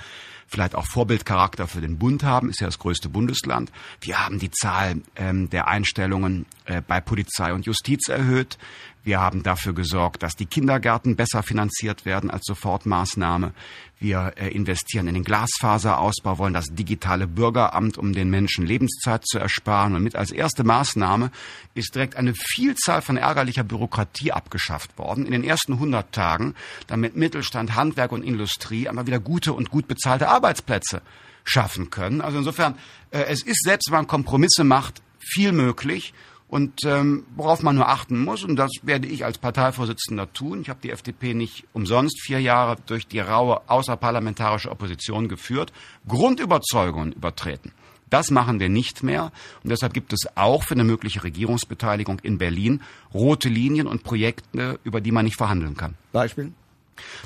[0.46, 3.72] vielleicht auch Vorbildcharakter für den Bund haben, ist ja das größte Bundesland.
[4.00, 8.58] Wir haben die Zahl ähm, der Einstellungen äh, bei Polizei und Justiz erhöht.
[9.06, 13.52] Wir haben dafür gesorgt, dass die Kindergärten besser finanziert werden als Sofortmaßnahme.
[14.00, 19.38] Wir äh, investieren in den Glasfaserausbau, wollen das digitale Bürgeramt, um den Menschen Lebenszeit zu
[19.38, 19.94] ersparen.
[19.94, 21.30] Und mit als erste Maßnahme
[21.74, 25.24] ist direkt eine Vielzahl von ärgerlicher Bürokratie abgeschafft worden.
[25.24, 26.56] In den ersten 100 Tagen,
[26.88, 31.00] damit Mittelstand, Handwerk und Industrie einmal wieder gute und gut bezahlte Arbeitsplätze
[31.44, 32.22] schaffen können.
[32.22, 32.74] Also insofern,
[33.12, 36.12] äh, es ist selbst, wenn man Kompromisse macht, viel möglich.
[36.48, 40.68] Und ähm, worauf man nur achten muss, und das werde ich als Parteivorsitzender tun, ich
[40.68, 45.72] habe die FDP nicht umsonst vier Jahre durch die raue außerparlamentarische Opposition geführt,
[46.06, 47.72] Grundüberzeugungen übertreten.
[48.10, 49.32] Das machen wir nicht mehr.
[49.64, 52.82] Und deshalb gibt es auch für eine mögliche Regierungsbeteiligung in Berlin
[53.12, 55.94] rote Linien und Projekte, über die man nicht verhandeln kann.
[56.12, 56.52] Beispiel?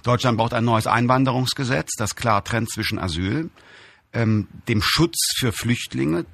[0.03, 3.51] Deutschland braucht ein neues Einwanderungsgesetz, das klar trennt zwischen Asyl,
[4.13, 6.25] ähm, dem Schutz für Flüchtlinge,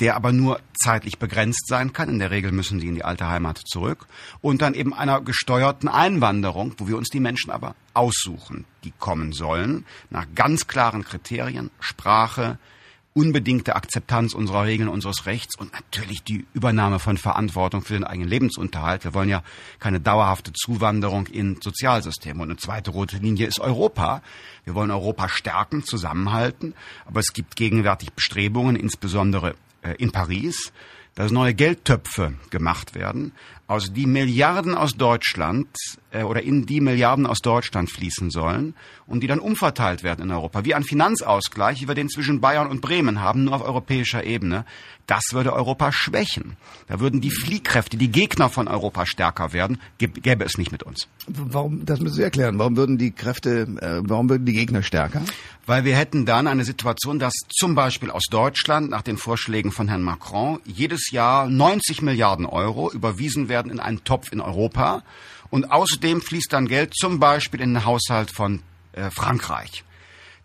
[0.00, 2.08] der aber nur zeitlich begrenzt sein kann.
[2.08, 4.06] In der Regel müssen sie in die alte Heimat zurück.
[4.40, 9.32] Und dann eben einer gesteuerten Einwanderung, wo wir uns die Menschen aber aussuchen, die kommen
[9.32, 12.58] sollen, nach ganz klaren Kriterien, Sprache,
[13.16, 18.28] unbedingte Akzeptanz unserer Regeln, unseres Rechts und natürlich die Übernahme von Verantwortung für den eigenen
[18.28, 19.04] Lebensunterhalt.
[19.04, 19.42] Wir wollen ja
[19.78, 22.42] keine dauerhafte Zuwanderung in Sozialsysteme.
[22.42, 24.20] Und eine zweite rote Linie ist Europa.
[24.64, 26.74] Wir wollen Europa stärken, zusammenhalten.
[27.06, 29.54] Aber es gibt gegenwärtig Bestrebungen, insbesondere
[29.92, 30.72] in Paris,
[31.14, 33.32] dass neue Geldtöpfe gemacht werden,
[33.66, 35.68] aus die Milliarden aus Deutschland
[36.12, 38.74] äh, oder in die Milliarden aus Deutschland fließen sollen
[39.06, 40.64] und die dann umverteilt werden in Europa.
[40.64, 44.64] Wie ein Finanzausgleich, wie wir den zwischen Bayern und Bremen haben, nur auf europäischer Ebene.
[45.06, 46.56] Das würde Europa schwächen.
[46.88, 49.80] Da würden die Fliehkräfte, die Gegner von Europa stärker werden.
[49.98, 51.06] Gäbe es nicht mit uns.
[51.28, 52.58] Warum, das müssen Sie erklären.
[52.58, 55.22] Warum würden die Kräfte, äh, warum würden die Gegner stärker?
[55.64, 59.88] Weil wir hätten dann eine Situation, dass zum Beispiel aus Deutschland nach den Vorschlägen von
[59.88, 65.02] Herrn Macron jedes Jahr 90 Milliarden Euro überwiesen werden in einen Topf in Europa.
[65.50, 69.84] Und außerdem fließt dann Geld zum Beispiel in den Haushalt von äh, Frankreich.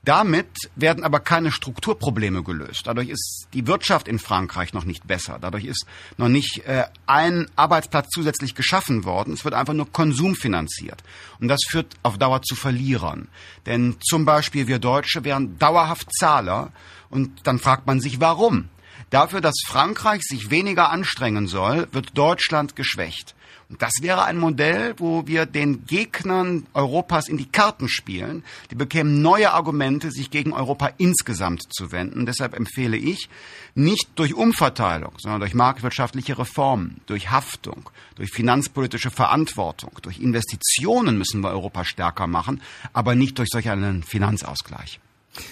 [0.04, 2.82] Damit werden aber keine Strukturprobleme gelöst.
[2.86, 5.38] Dadurch ist die Wirtschaft in Frankreich noch nicht besser.
[5.40, 5.86] Dadurch ist
[6.18, 9.34] noch nicht äh, ein Arbeitsplatz zusätzlich geschaffen worden.
[9.34, 11.04] Es wird einfach nur Konsum finanziert.
[11.40, 13.28] Und das führt auf Dauer zu Verlierern.
[13.68, 16.72] Denn zum Beispiel wir Deutsche wären dauerhaft Zahler.
[17.12, 18.70] Und dann fragt man sich, warum?
[19.12, 23.36] Dafür, dass Frankreich sich weniger anstrengen soll, wird Deutschland geschwächt.
[23.78, 28.44] Das wäre ein Modell, wo wir den Gegnern Europas in die Karten spielen.
[28.70, 32.26] Die bekämen neue Argumente, sich gegen Europa insgesamt zu wenden.
[32.26, 33.30] Deshalb empfehle ich,
[33.76, 41.42] nicht durch Umverteilung, sondern durch marktwirtschaftliche Reformen, durch Haftung, durch finanzpolitische Verantwortung, durch Investitionen müssen
[41.42, 42.62] wir Europa stärker machen,
[42.94, 45.00] aber nicht durch solch einen Finanzausgleich.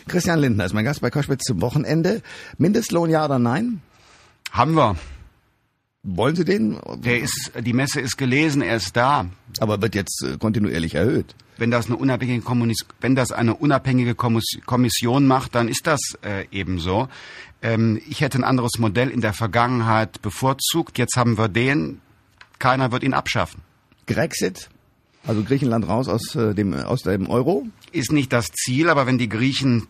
[0.08, 2.22] Christian Lindner ist mein Gast bei Koschwitz zum Wochenende.
[2.58, 3.82] Mindestlohn ja oder nein?
[4.52, 4.96] Haben wir.
[6.04, 6.80] Wollen Sie den?
[7.04, 9.26] Der ist, die Messe ist gelesen, er ist da.
[9.60, 11.36] Aber wird jetzt äh, kontinuierlich erhöht.
[11.58, 16.46] Wenn das eine unabhängige, Kommunis wenn das eine unabhängige Kommission macht, dann ist das äh,
[16.52, 17.10] eben so.
[17.62, 20.98] Ähm, ich hätte ein anderes Modell in der Vergangenheit bevorzugt.
[20.98, 22.00] Jetzt haben wir den.
[22.60, 23.62] Keiner wird ihn abschaffen.
[24.08, 24.70] Grexit?
[25.28, 27.68] Also Griechenland raus aus äh, dem aus dem Euro?
[27.92, 29.88] Ist nicht das Ziel, aber wenn die Griechen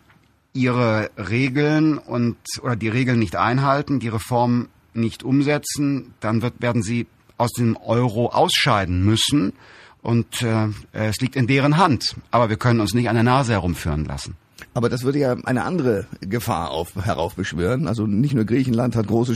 [0.53, 6.81] ihre Regeln und oder die Regeln nicht einhalten, die Reform nicht umsetzen, dann wird, werden
[6.81, 7.07] sie
[7.37, 9.53] aus dem Euro ausscheiden müssen.
[10.01, 12.15] Und äh, es liegt in deren Hand.
[12.31, 14.35] Aber wir können uns nicht an der Nase herumführen lassen.
[14.73, 17.87] Aber das würde ja eine andere Gefahr auf, heraufbeschwören.
[17.87, 19.35] Also nicht nur Griechenland hat große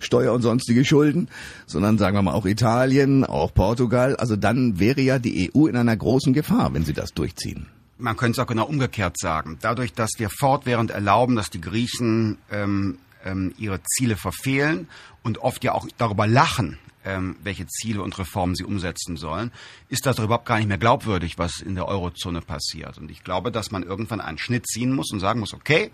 [0.00, 1.28] Steuer- und sonstige Schulden,
[1.66, 4.16] sondern sagen wir mal auch Italien, auch Portugal.
[4.16, 7.66] Also dann wäre ja die EU in einer großen Gefahr, wenn sie das durchziehen.
[8.04, 9.56] Man könnte es auch genau umgekehrt sagen.
[9.62, 14.88] Dadurch, dass wir fortwährend erlauben, dass die Griechen ähm, ähm, ihre Ziele verfehlen
[15.22, 19.52] und oft ja auch darüber lachen, ähm, welche Ziele und Reformen sie umsetzen sollen,
[19.88, 22.98] ist das überhaupt gar nicht mehr glaubwürdig, was in der Eurozone passiert.
[22.98, 25.90] Und ich glaube, dass man irgendwann einen Schnitt ziehen muss und sagen muss, okay,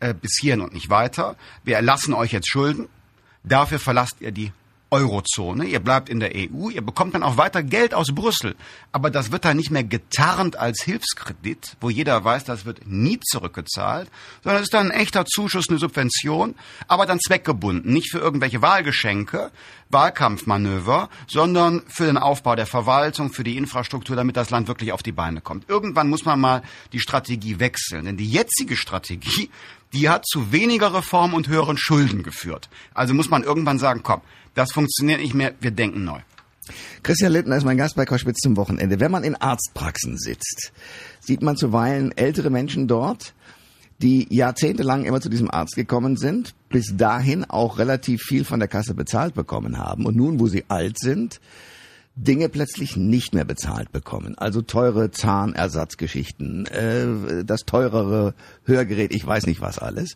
[0.00, 1.36] äh, bis hierhin und nicht weiter.
[1.62, 2.88] Wir erlassen euch jetzt Schulden.
[3.44, 4.50] Dafür verlasst ihr die
[4.92, 8.54] Eurozone, ihr bleibt in der EU, ihr bekommt dann auch weiter Geld aus Brüssel.
[8.92, 13.18] Aber das wird dann nicht mehr getarnt als Hilfskredit, wo jeder weiß, das wird nie
[13.20, 14.10] zurückgezahlt,
[14.44, 16.54] sondern es ist dann ein echter Zuschuss, eine Subvention,
[16.88, 19.50] aber dann zweckgebunden, nicht für irgendwelche Wahlgeschenke,
[19.88, 25.02] Wahlkampfmanöver, sondern für den Aufbau der Verwaltung, für die Infrastruktur, damit das Land wirklich auf
[25.02, 25.68] die Beine kommt.
[25.68, 29.50] Irgendwann muss man mal die Strategie wechseln, denn die jetzige Strategie,
[29.92, 32.68] die hat zu weniger Reform und höheren Schulden geführt.
[32.94, 34.20] Also muss man irgendwann sagen, komm,
[34.54, 36.20] das funktioniert nicht mehr, wir denken neu.
[37.02, 39.00] Christian Littner ist mein Gast bei Koschwitz zum Wochenende.
[39.00, 40.72] Wenn man in Arztpraxen sitzt,
[41.20, 43.34] sieht man zuweilen ältere Menschen dort,
[43.98, 48.68] die jahrzehntelang immer zu diesem Arzt gekommen sind, bis dahin auch relativ viel von der
[48.68, 51.40] Kasse bezahlt bekommen haben und nun, wo sie alt sind,
[52.14, 54.36] Dinge plötzlich nicht mehr bezahlt bekommen.
[54.36, 60.14] Also teure Zahnersatzgeschichten, äh, das teurere Hörgerät, ich weiß nicht was alles.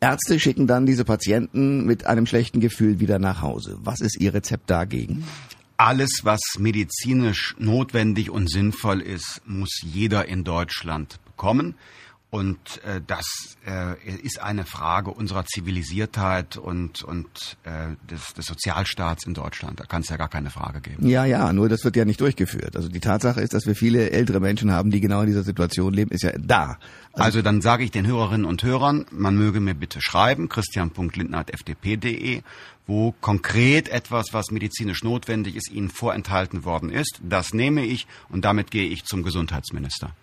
[0.00, 3.78] Ärzte schicken dann diese Patienten mit einem schlechten Gefühl wieder nach Hause.
[3.82, 5.24] Was ist Ihr Rezept dagegen?
[5.78, 11.74] Alles, was medizinisch notwendig und sinnvoll ist, muss jeder in Deutschland bekommen.
[12.34, 13.26] Und äh, das
[13.66, 19.78] äh, ist eine Frage unserer Zivilisiertheit und, und äh, des, des Sozialstaats in Deutschland.
[19.80, 21.06] Da kann es ja gar keine Frage geben.
[21.06, 22.74] Ja, ja, nur das wird ja nicht durchgeführt.
[22.74, 25.92] Also die Tatsache ist, dass wir viele ältere Menschen haben, die genau in dieser Situation
[25.92, 26.78] leben, ist ja da.
[27.12, 32.40] Also, also dann sage ich den Hörerinnen und Hörern, man möge mir bitte schreiben, christian.lindner.fdp.de,
[32.86, 37.20] wo konkret etwas, was medizinisch notwendig ist, Ihnen vorenthalten worden ist.
[37.22, 40.14] Das nehme ich und damit gehe ich zum Gesundheitsminister.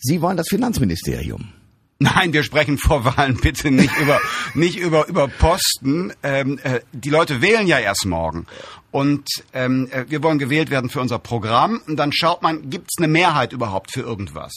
[0.00, 1.52] Sie wollen das Finanzministerium.
[1.98, 4.20] Nein, wir sprechen vor Wahlen bitte nicht über
[4.54, 6.12] nicht über über Posten.
[6.22, 8.46] Ähm, äh, die Leute wählen ja erst morgen
[8.92, 11.82] und ähm, äh, wir wollen gewählt werden für unser Programm.
[11.88, 14.52] Und dann schaut man, gibt es eine Mehrheit überhaupt für irgendwas?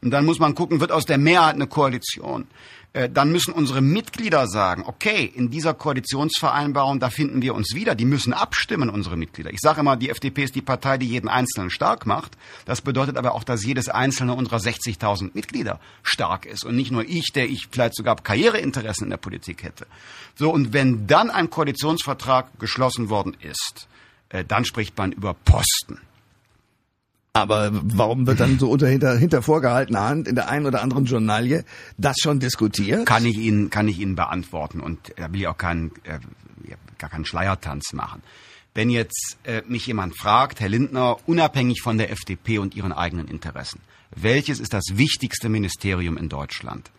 [0.00, 2.46] Und dann muss man gucken, wird aus der Mehrheit eine Koalition?
[2.96, 7.94] Äh, dann müssen unsere Mitglieder sagen, okay, in dieser Koalitionsvereinbarung, da finden wir uns wieder.
[7.94, 9.52] Die müssen abstimmen, unsere Mitglieder.
[9.52, 12.38] Ich sage immer, die FDP ist die Partei, die jeden Einzelnen stark macht.
[12.64, 17.04] Das bedeutet aber auch, dass jedes einzelne unserer 60.000 Mitglieder stark ist und nicht nur
[17.04, 19.86] ich, der ich vielleicht sogar Karriereinteressen in der Politik hätte.
[20.34, 23.88] So, und wenn dann ein Koalitionsvertrag geschlossen worden ist,
[24.30, 26.00] äh, dann spricht man über Posten.
[27.36, 31.04] Aber warum wird dann so unter hinter, hinter vorgehaltener Hand in der einen oder anderen
[31.04, 31.64] Journalie
[31.98, 33.04] das schon diskutiert?
[33.04, 36.18] Kann ich Ihnen, kann ich Ihnen beantworten und da will ich auch keinen, äh,
[36.98, 38.22] gar keinen Schleiertanz machen.
[38.74, 43.28] Wenn jetzt äh, mich jemand fragt, Herr Lindner, unabhängig von der FDP und ihren eigenen
[43.28, 43.80] Interessen,
[44.14, 46.90] welches ist das wichtigste Ministerium in Deutschland?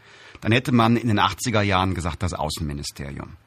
[0.42, 3.38] Dann hätte man in den 80er Jahren gesagt, das Außenministerium.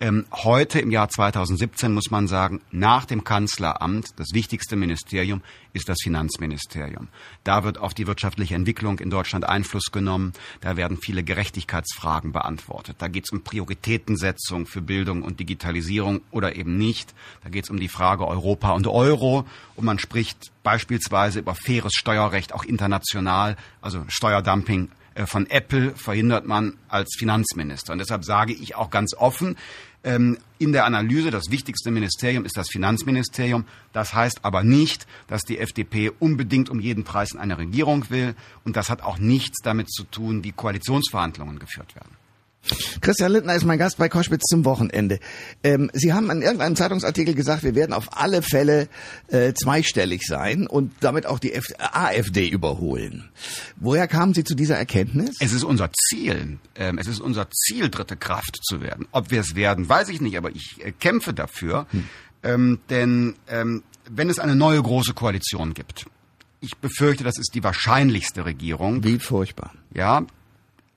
[0.00, 5.88] Ähm, heute im Jahr 2017 muss man sagen, nach dem Kanzleramt, das wichtigste Ministerium ist
[5.88, 7.08] das Finanzministerium.
[7.42, 10.34] Da wird auf die wirtschaftliche Entwicklung in Deutschland Einfluss genommen.
[10.60, 12.94] Da werden viele Gerechtigkeitsfragen beantwortet.
[13.00, 17.12] Da geht es um Prioritätensetzung für Bildung und Digitalisierung oder eben nicht.
[17.42, 19.46] Da geht es um die Frage Europa und Euro.
[19.74, 26.46] Und man spricht beispielsweise über faires Steuerrecht auch international, also Steuerdumping äh, von Apple verhindert
[26.46, 27.92] man als Finanzminister.
[27.92, 29.56] Und deshalb sage ich auch ganz offen,
[30.02, 33.64] in der Analyse, das wichtigste Ministerium ist das Finanzministerium.
[33.92, 38.34] Das heißt aber nicht, dass die FDP unbedingt um jeden Preis in eine Regierung will.
[38.64, 42.16] Und das hat auch nichts damit zu tun, wie Koalitionsverhandlungen geführt werden.
[43.00, 45.20] Christian Lindner ist mein Gast bei Koschwitz zum Wochenende.
[45.62, 48.88] Ähm, Sie haben in irgendeinem Zeitungsartikel gesagt, wir werden auf alle Fälle
[49.28, 53.30] äh, zweistellig sein und damit auch die F AfD überholen.
[53.76, 55.36] Woher kamen Sie zu dieser Erkenntnis?
[55.40, 56.58] Es ist unser Ziel.
[56.74, 59.06] Ähm, es ist unser Ziel, dritte Kraft zu werden.
[59.12, 61.86] Ob wir es werden, weiß ich nicht, aber ich äh, kämpfe dafür.
[61.90, 62.04] Hm.
[62.42, 66.06] Ähm, denn ähm, wenn es eine neue große Koalition gibt,
[66.60, 69.04] ich befürchte, das ist die wahrscheinlichste Regierung.
[69.04, 69.72] Wie furchtbar.
[69.94, 70.26] Ja,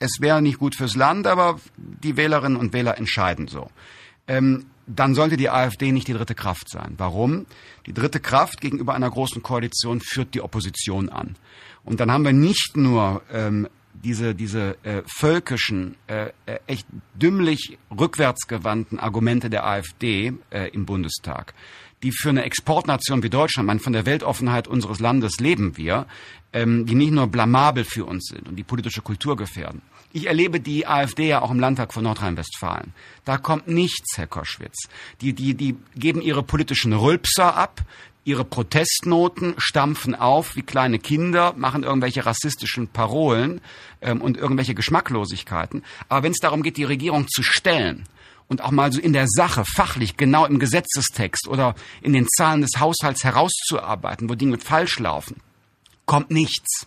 [0.02, 3.70] es wäre nicht gut fürs Land, aber die Wählerinnen und Wähler entscheiden so.
[4.28, 6.96] Ähm, dann sollte die AfD nicht die dritte Kraft sein.
[6.98, 7.46] Warum?
[7.86, 11.36] Die dritte Kraft gegenüber einer großen Koalition führt die Opposition an.
[11.84, 17.78] Und dann haben wir nicht nur ähm, diese, diese äh, völkischen, äh, äh echt dümmlich
[17.98, 21.54] rückwärtsgewandten Argumente der AfD äh, im Bundestag,
[22.02, 26.08] die für eine Exportnation wie Deutschland, man von der Weltoffenheit unseres Landes leben wir,
[26.54, 29.82] ähm, die nicht nur blamabel für uns sind und die politische Kultur gefährden.
[30.13, 32.93] Ich erlebe die AfD ja auch im Landtag von Nordrhein-Westfalen.
[33.24, 34.89] Da kommt nichts, Herr Koschwitz.
[35.21, 37.82] Die, die, die geben ihre politischen Rülpser ab,
[38.24, 43.62] ihre Protestnoten, stampfen auf wie kleine Kinder, machen irgendwelche rassistischen Parolen
[44.02, 45.84] ähm, und irgendwelche Geschmacklosigkeiten.
[46.10, 48.06] Aber wenn es darum geht, die Regierung zu stellen,
[48.47, 52.60] und auch mal so in der Sache, fachlich, genau im Gesetzestext oder in den Zahlen
[52.60, 55.38] des Haushalts herauszuarbeiten, wo Dinge falsch laufen,
[56.06, 56.86] kommt nichts.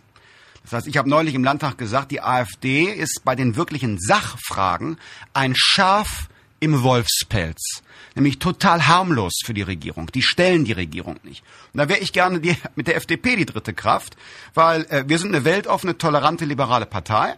[0.65, 4.99] Das heißt, ich habe neulich im Landtag gesagt, die AfD ist bei den wirklichen Sachfragen
[5.35, 7.83] ein Schaf im Wolfspelz.
[8.15, 10.11] Nämlich total harmlos für die Regierung.
[10.13, 11.45] Die stellen die Regierung nicht.
[11.73, 14.17] Und da wäre ich gerne die, mit der FDP die dritte Kraft,
[14.55, 17.35] weil äh, wir sind eine weltoffene, tolerante, liberale Partei.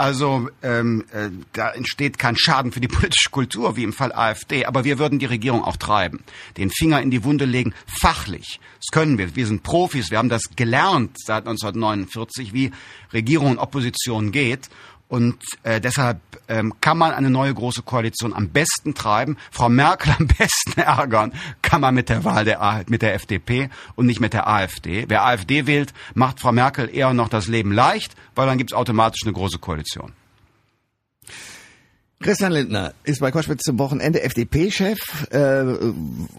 [0.00, 4.64] Also ähm, äh, da entsteht kein Schaden für die politische Kultur, wie im Fall AfD,
[4.64, 6.24] aber wir würden die Regierung auch treiben,
[6.56, 8.60] den Finger in die Wunde legen, fachlich.
[8.78, 9.36] Das können wir.
[9.36, 12.70] Wir sind Profis, wir haben das gelernt seit 1949, wie
[13.12, 14.70] Regierung und Opposition geht.
[15.10, 19.36] Und äh, deshalb ähm, kann man eine neue große Koalition am besten treiben.
[19.50, 24.06] Frau Merkel am besten ärgern kann man mit der Wahl der mit der FDP und
[24.06, 25.06] nicht mit der AfD.
[25.08, 29.22] Wer AfD wählt, macht Frau Merkel eher noch das Leben leicht, weil dann gibt's automatisch
[29.24, 30.12] eine große Koalition.
[32.20, 34.98] Christian Lindner ist bei Koschwitz zum Wochenende FDP-Chef,
[35.32, 35.64] äh,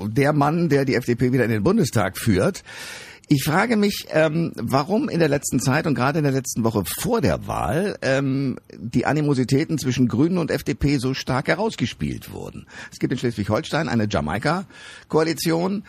[0.07, 2.63] der Mann, der die FDP wieder in den Bundestag führt.
[3.33, 6.83] Ich frage mich, ähm, warum in der letzten Zeit und gerade in der letzten Woche
[6.83, 12.67] vor der Wahl ähm, die Animositäten zwischen Grünen und FDP so stark herausgespielt wurden.
[12.91, 15.85] Es gibt in Schleswig-Holstein eine Jamaika-Koalition.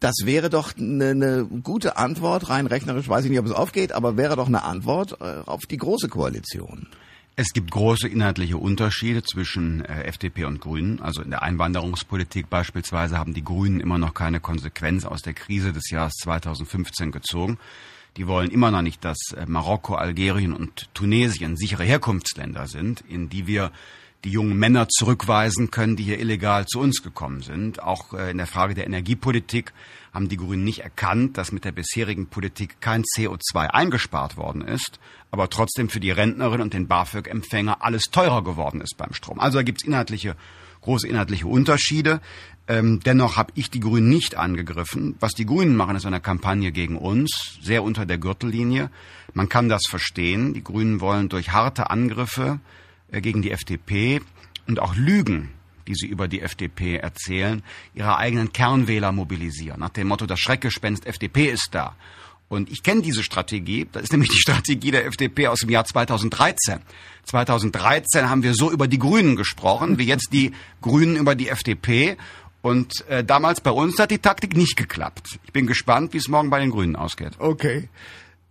[0.00, 3.92] Das wäre doch eine, eine gute Antwort, rein rechnerisch weiß ich nicht, ob es aufgeht,
[3.92, 6.88] aber wäre doch eine Antwort äh, auf die große Koalition.
[7.36, 11.00] Es gibt große inhaltliche Unterschiede zwischen äh, FDP und Grünen.
[11.00, 15.72] Also in der Einwanderungspolitik beispielsweise haben die Grünen immer noch keine Konsequenz aus der Krise
[15.72, 17.58] des Jahres 2015 gezogen.
[18.16, 23.28] Die wollen immer noch nicht, dass äh, Marokko, Algerien und Tunesien sichere Herkunftsländer sind, in
[23.28, 23.70] die wir
[24.24, 27.82] die jungen Männer zurückweisen können, die hier illegal zu uns gekommen sind.
[27.82, 29.72] Auch äh, in der Frage der Energiepolitik
[30.12, 34.98] haben die Grünen nicht erkannt, dass mit der bisherigen Politik kein CO2 eingespart worden ist,
[35.30, 39.38] aber trotzdem für die Rentnerin und den BAföG-Empfänger alles teurer geworden ist beim Strom.
[39.38, 40.36] Also da gibt's inhaltliche,
[40.80, 42.20] große inhaltliche Unterschiede.
[42.66, 45.16] Ähm, dennoch habe ich die Grünen nicht angegriffen.
[45.20, 48.90] Was die Grünen machen, ist eine Kampagne gegen uns, sehr unter der Gürtellinie.
[49.34, 50.54] Man kann das verstehen.
[50.54, 52.60] Die Grünen wollen durch harte Angriffe
[53.10, 54.20] äh, gegen die FDP
[54.66, 55.50] und auch Lügen
[55.90, 57.62] die sie über die FDP erzählen,
[57.94, 59.80] ihre eigenen Kernwähler mobilisieren.
[59.80, 61.96] Nach dem Motto, das Schreckgespenst FDP ist da.
[62.50, 63.86] Und ich kenne diese Strategie.
[63.92, 66.80] Das ist nämlich die Strategie der FDP aus dem Jahr 2013.
[67.24, 70.50] 2013 haben wir so über die Grünen gesprochen, wie jetzt die
[70.82, 72.16] Grünen über die FDP.
[72.60, 75.38] Und äh, damals bei uns hat die Taktik nicht geklappt.
[75.44, 77.34] Ich bin gespannt, wie es morgen bei den Grünen ausgeht.
[77.38, 77.88] Okay.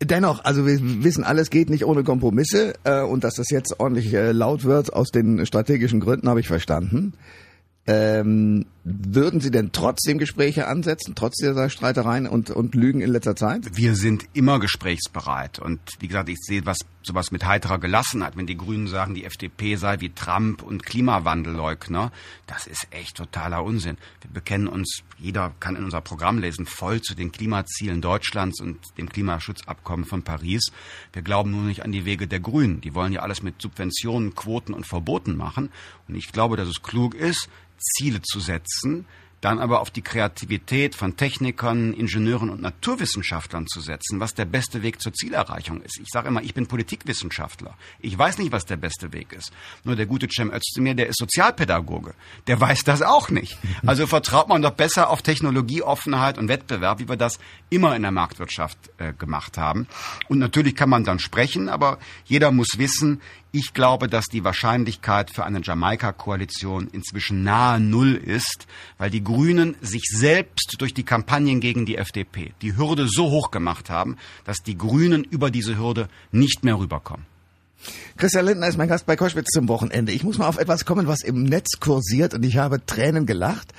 [0.02, 4.14] Dennoch, also wir wissen, alles geht nicht ohne Kompromisse äh, und dass das jetzt ordentlich
[4.14, 7.16] äh, laut wird aus den strategischen Gründen, habe ich verstanden.
[7.86, 13.36] Ähm, würden Sie denn trotzdem Gespräche ansetzen, trotz dieser Streitereien und, und Lügen in letzter
[13.36, 13.76] Zeit?
[13.76, 15.60] Wir sind immer gesprächsbereit.
[15.60, 18.38] Und wie gesagt, ich sehe was, sowas mit heiterer Gelassenheit.
[18.38, 22.12] Wenn die Grünen sagen, die FDP sei wie Trump und Klimawandelleugner,
[22.48, 23.98] das ist echt totaler Unsinn.
[24.22, 28.80] Wir bekennen uns, jeder kann in unser Programm lesen, voll zu den Klimazielen Deutschlands und
[28.98, 30.72] dem Klimaschutzabkommen von Paris.
[31.12, 32.82] Wir glauben nur nicht an die Wege der Grünen.
[32.82, 35.70] Die wollen ja alles mit Subventionen, Quoten und Verboten machen.
[36.08, 38.69] Und ich glaube, dass es klug ist, Ziele zu setzen,
[39.42, 44.84] dann aber auf die Kreativität von Technikern, Ingenieuren und Naturwissenschaftlern zu setzen, was der beste
[44.84, 46.00] Weg zur Zielerreichung ist.
[46.00, 47.76] Ich sage immer, ich bin Politikwissenschaftler.
[48.00, 49.52] Ich weiß nicht, was der beste Weg ist.
[49.84, 52.14] Nur der gute Cem Özdemir, der ist Sozialpädagoge.
[52.48, 53.58] Der weiß das auch nicht.
[53.86, 58.12] Also vertraut man doch besser auf Technologieoffenheit und Wettbewerb, wie wir das immer in der
[58.12, 59.88] Marktwirtschaft äh, gemacht haben.
[60.28, 65.32] Und natürlich kann man dann sprechen, aber jeder muss wissen, ich glaube, dass die Wahrscheinlichkeit
[65.32, 71.60] für eine Jamaika-Koalition inzwischen nahe Null ist, weil die Grünen sich selbst durch die Kampagnen
[71.60, 76.10] gegen die FDP die Hürde so hoch gemacht haben, dass die Grünen über diese Hürde
[76.32, 77.26] nicht mehr rüberkommen.
[78.18, 80.12] Christian Lindner ist mein Gast bei Koschwitz zum Wochenende.
[80.12, 83.74] Ich muss mal auf etwas kommen, was im Netz kursiert und ich habe Tränen gelacht.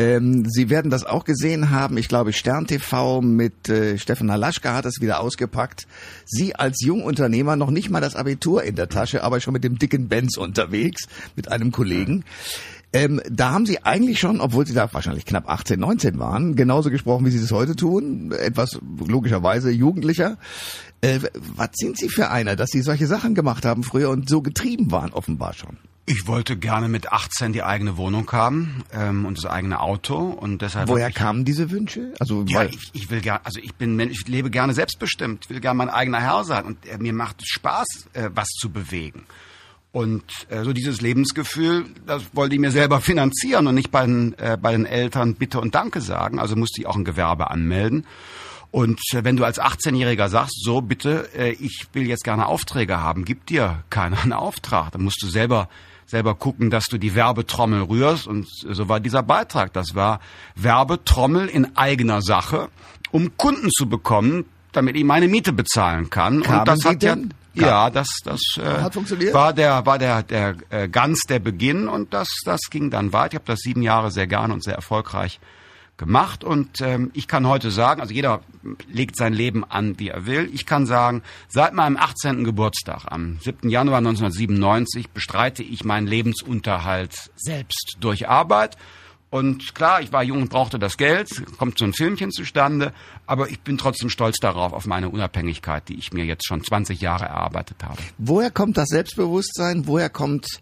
[0.00, 1.98] Ähm, Sie werden das auch gesehen haben.
[1.98, 5.86] Ich glaube, Stern TV mit äh, Stefan Halaschka hat es wieder ausgepackt.
[6.24, 9.78] Sie als Jungunternehmer noch nicht mal das Abitur in der Tasche, aber schon mit dem
[9.78, 11.02] dicken Benz unterwegs,
[11.36, 12.24] mit einem Kollegen.
[12.94, 16.90] Ähm, da haben Sie eigentlich schon, obwohl Sie da wahrscheinlich knapp 18, 19 waren, genauso
[16.90, 18.32] gesprochen, wie Sie es heute tun.
[18.32, 20.38] Etwas logischerweise jugendlicher.
[21.02, 24.40] Äh, was sind Sie für einer, dass Sie solche Sachen gemacht haben früher und so
[24.40, 25.76] getrieben waren, offenbar schon?
[26.06, 30.60] Ich wollte gerne mit 18 die eigene Wohnung haben ähm, und das eigene Auto und
[30.60, 30.88] deshalb.
[30.88, 32.14] Woher kamen diese Wünsche?
[32.18, 35.50] Also ja, ich, ich will gerne, also ich bin Mensch, ich lebe gerne selbstbestimmt, ich
[35.50, 38.70] will gerne mein eigener Herr sein und äh, mir macht es Spaß, äh, was zu
[38.70, 39.26] bewegen.
[39.92, 44.38] Und äh, so dieses Lebensgefühl, das wollte ich mir selber finanzieren und nicht bei den,
[44.38, 46.38] äh, bei den Eltern Bitte und Danke sagen.
[46.38, 48.06] Also musste ich auch ein Gewerbe anmelden.
[48.70, 53.00] Und äh, wenn du als 18-Jähriger sagst, so bitte, äh, ich will jetzt gerne Aufträge
[53.00, 54.92] haben, gibt dir keiner einen Auftrag.
[54.92, 55.68] Dann musst du selber
[56.10, 58.26] selber gucken, dass du die Werbetrommel rührst.
[58.26, 59.72] Und so war dieser Beitrag.
[59.72, 60.20] Das war
[60.56, 62.68] Werbetrommel in eigener Sache,
[63.10, 66.42] um Kunden zu bekommen, damit ich meine Miete bezahlen kann.
[66.42, 67.34] Kamen und das hat ja denn?
[67.54, 72.28] ja, das das äh, war der war der der äh, ganz der Beginn und das
[72.44, 73.32] das ging dann weiter.
[73.32, 75.40] Ich habe das sieben Jahre sehr gern und sehr erfolgreich
[76.00, 78.40] gemacht und ähm, ich kann heute sagen, also jeder
[78.90, 80.50] legt sein Leben an, wie er will.
[80.52, 82.42] Ich kann sagen, seit meinem 18.
[82.42, 83.68] Geburtstag am 7.
[83.68, 88.76] Januar 1997 bestreite ich meinen Lebensunterhalt selbst durch Arbeit.
[89.28, 92.92] Und klar, ich war jung und brauchte das Geld, kommt so ein Filmchen zustande,
[93.26, 97.00] aber ich bin trotzdem stolz darauf, auf meine Unabhängigkeit, die ich mir jetzt schon 20
[97.00, 97.98] Jahre erarbeitet habe.
[98.18, 99.86] Woher kommt das Selbstbewusstsein?
[99.86, 100.60] Woher kommt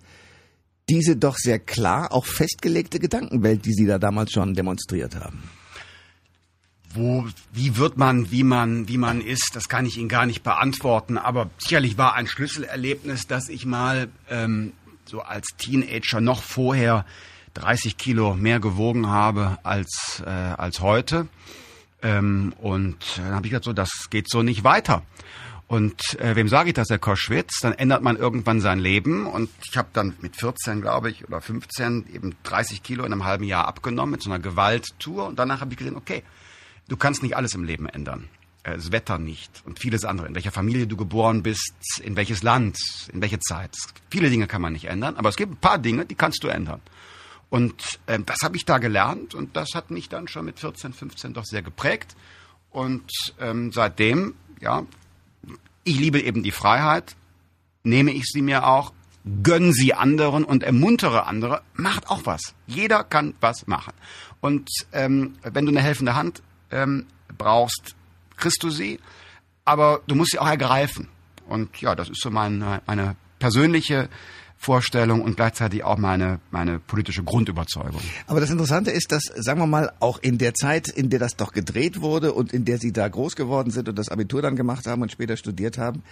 [0.89, 5.43] diese doch sehr klar auch festgelegte Gedankenwelt, die Sie da damals schon demonstriert haben?
[6.95, 10.43] wo, wie wird man, wie man, wie man ist, das kann ich Ihnen gar nicht
[10.43, 11.19] beantworten.
[11.19, 14.73] Aber sicherlich war ein Schlüsselerlebnis, dass ich mal ähm,
[15.05, 17.05] so als Teenager noch vorher
[17.55, 21.29] 30 Kilo mehr gewogen habe als äh, als heute.
[22.03, 25.03] Ähm, und dann habe ich gesagt, so das geht so nicht weiter.
[25.69, 27.61] Und äh, wem sage ich das, Herr Koschwitz?
[27.61, 29.27] Dann ändert man irgendwann sein Leben.
[29.27, 33.25] Und ich habe dann mit 14, glaube ich, oder 15 eben 30 Kilo in einem
[33.25, 35.27] halben Jahr abgenommen mit so einer Gewalttour.
[35.27, 36.23] Und danach habe ich gesehen, okay,
[36.89, 38.29] du kannst nicht alles im Leben ändern.
[38.63, 40.27] Äh, Das Wetter nicht und vieles andere.
[40.27, 42.79] In welcher Familie du geboren bist, in welches Land,
[43.13, 43.77] in welche Zeit.
[44.11, 46.49] Viele Dinge kann man nicht ändern, aber es gibt ein paar Dinge, die kannst du
[46.49, 46.81] ändern.
[47.51, 50.95] Und ähm, das habe ich da gelernt und das hat mich dann schon mit 14,
[50.95, 52.17] 15 doch sehr geprägt.
[52.71, 54.85] Und ähm, seitdem, ja,
[55.89, 57.17] ich liebe eben die Freiheit,
[57.83, 58.93] nehme ich sie mir auch,
[59.43, 62.55] gönn sie anderen und ermuntere andere, macht auch was.
[62.67, 63.93] Jeder kann was machen.
[64.41, 67.97] Und ähm, wenn du eine helfende Hand ähm, brauchst,
[68.37, 69.01] kriegst du sie,
[69.65, 71.09] aber du musst sie auch ergreifen.
[71.47, 74.09] Und ja, das ist so meine, meine persönliche
[74.61, 78.01] Vorstellung und gleichzeitig auch meine, meine politische Grundüberzeugung.
[78.27, 81.37] Aber das Interessante ist, dass, sagen wir mal, auch in der Zeit, in der das
[81.37, 84.57] doch gedreht wurde und in der Sie da groß geworden sind und das Abitur dann
[84.57, 86.03] gemacht haben und später studiert haben,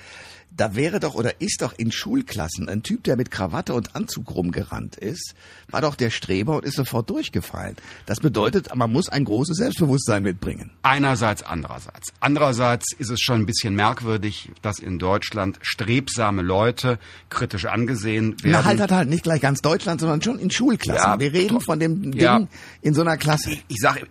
[0.51, 4.35] da wäre doch oder ist doch in Schulklassen ein Typ, der mit Krawatte und Anzug
[4.35, 5.35] rumgerannt ist,
[5.71, 7.77] war doch der Streber und ist sofort durchgefallen.
[8.07, 10.71] Das bedeutet, man muss ein großes Selbstbewusstsein mitbringen.
[10.83, 12.13] Einerseits, andererseits.
[12.21, 18.53] Andererseits ist es schon ein bisschen merkwürdig, dass in Deutschland strebsame Leute kritisch angesehen werden.
[18.53, 21.11] Na halt, halt, halt, nicht gleich ganz Deutschland, sondern schon in Schulklassen.
[21.13, 22.47] Ja, Wir reden von dem Ding ja.
[22.81, 23.51] in so einer Klasse.
[23.51, 24.07] ich ich sage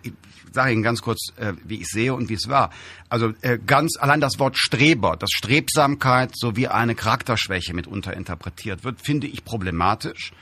[0.56, 2.70] Ihnen ganz kurz, äh, wie ich sehe und wie es war.
[3.08, 9.00] Also äh, ganz allein das Wort Streber, dass Strebsamkeit sowie eine Charakterschwäche mitunter interpretiert wird,
[9.00, 10.32] finde ich problematisch.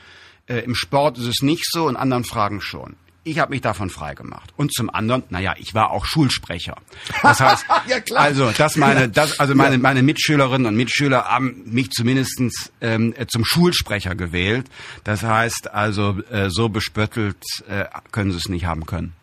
[0.47, 2.95] Äh, Im Sport ist es nicht so, in anderen Fragen schon.
[3.27, 4.53] Ich habe mich davon freigemacht.
[4.55, 6.75] Und zum anderen, naja, ich war auch Schulsprecher.
[7.23, 11.89] Das heißt, Ja, also das meine, das, also meine, meine Mitschülerinnen und Mitschüler haben mich
[11.89, 14.67] zumindestens ähm, äh, zum Schulsprecher gewählt.
[15.03, 19.13] Das heißt also, äh, so bespöttelt äh, können sie es nicht haben können.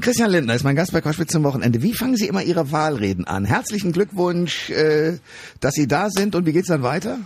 [0.00, 1.82] Christian Lindner ist mein Gast bei Koschwitz zum Wochenende.
[1.82, 3.44] Wie fangen Sie immer Ihre Wahlreden an?
[3.44, 5.18] Herzlichen Glückwunsch, äh,
[5.60, 7.18] dass Sie da sind und wie geht's dann weiter?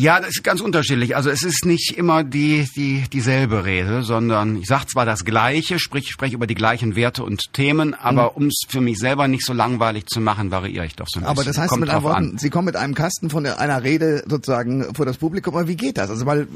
[0.00, 1.16] Ja, das ist ganz unterschiedlich.
[1.16, 5.80] Also es ist nicht immer die, die, dieselbe Rede, sondern ich sage zwar das Gleiche,
[5.80, 8.36] sprich, spreche über die gleichen Werte und Themen, aber mhm.
[8.36, 11.24] um es für mich selber nicht so langweilig zu machen, variiere ich doch so ein
[11.24, 11.48] aber bisschen.
[11.48, 14.22] Aber das heißt Kommt mit anderen Worten, Sie kommen mit einem Kasten von einer Rede
[14.28, 16.10] sozusagen vor das Publikum, aber wie geht das?
[16.10, 16.46] Also weil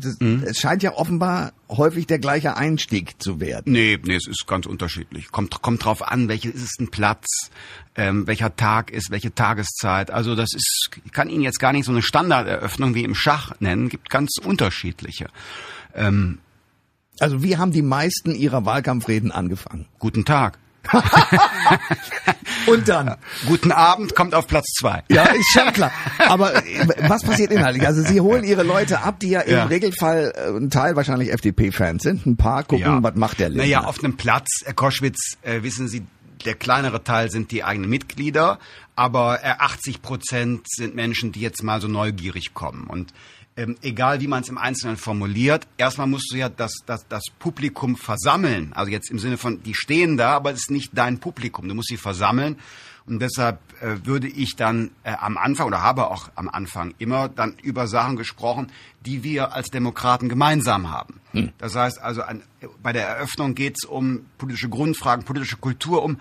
[0.00, 0.44] das, mhm.
[0.46, 3.72] es scheint ja offenbar häufig der gleiche Einstieg zu werden.
[3.72, 5.30] Nee, nee, es ist ganz unterschiedlich.
[5.30, 7.26] Kommt, kommt drauf an, welches ist ein Platz,
[7.96, 10.10] ähm, welcher Tag ist, welche Tageszeit.
[10.10, 13.54] Also das ist, ich kann Ihnen jetzt gar nicht so eine Standarderöffnung wie im Schach
[13.60, 15.28] nennen, gibt ganz unterschiedliche.
[15.94, 16.38] Ähm,
[17.18, 19.86] also wie haben die meisten Ihrer Wahlkampfreden angefangen?
[19.98, 20.58] Guten Tag.
[22.66, 23.16] Und dann?
[23.46, 25.02] Guten Abend kommt auf Platz zwei.
[25.10, 25.92] Ja, ist schon klar.
[26.18, 27.86] Aber äh, was passiert inhaltlich?
[27.86, 29.62] Also Sie holen Ihre Leute ab, die ja, ja.
[29.62, 32.26] im Regelfall äh, ein Teil wahrscheinlich FDP-Fans sind.
[32.26, 33.02] Ein paar gucken, ja.
[33.02, 33.64] was macht der Lindner.
[33.64, 36.04] Naja, auf einem Platz, Herr Koschwitz, äh, wissen Sie,
[36.44, 38.58] der kleinere Teil sind die eigenen Mitglieder,
[38.96, 42.86] aber 80 äh, Prozent sind Menschen, die jetzt mal so neugierig kommen.
[42.88, 43.12] Und
[43.56, 47.24] ähm, egal wie man es im Einzelnen formuliert, erstmal musst du ja das, das, das
[47.38, 48.72] Publikum versammeln.
[48.74, 51.68] Also jetzt im Sinne von, die stehen da, aber es ist nicht dein Publikum.
[51.68, 52.56] Du musst sie versammeln.
[53.04, 57.28] Und deshalb äh, würde ich dann äh, am Anfang oder habe auch am Anfang immer
[57.28, 58.70] dann über Sachen gesprochen,
[59.04, 61.20] die wir als Demokraten gemeinsam haben.
[61.32, 61.50] Hm.
[61.58, 62.42] Das heißt also, an,
[62.82, 66.18] bei der Eröffnung geht es um politische Grundfragen, politische Kultur, um,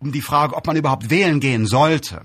[0.00, 2.22] um die Frage, ob man überhaupt wählen gehen sollte.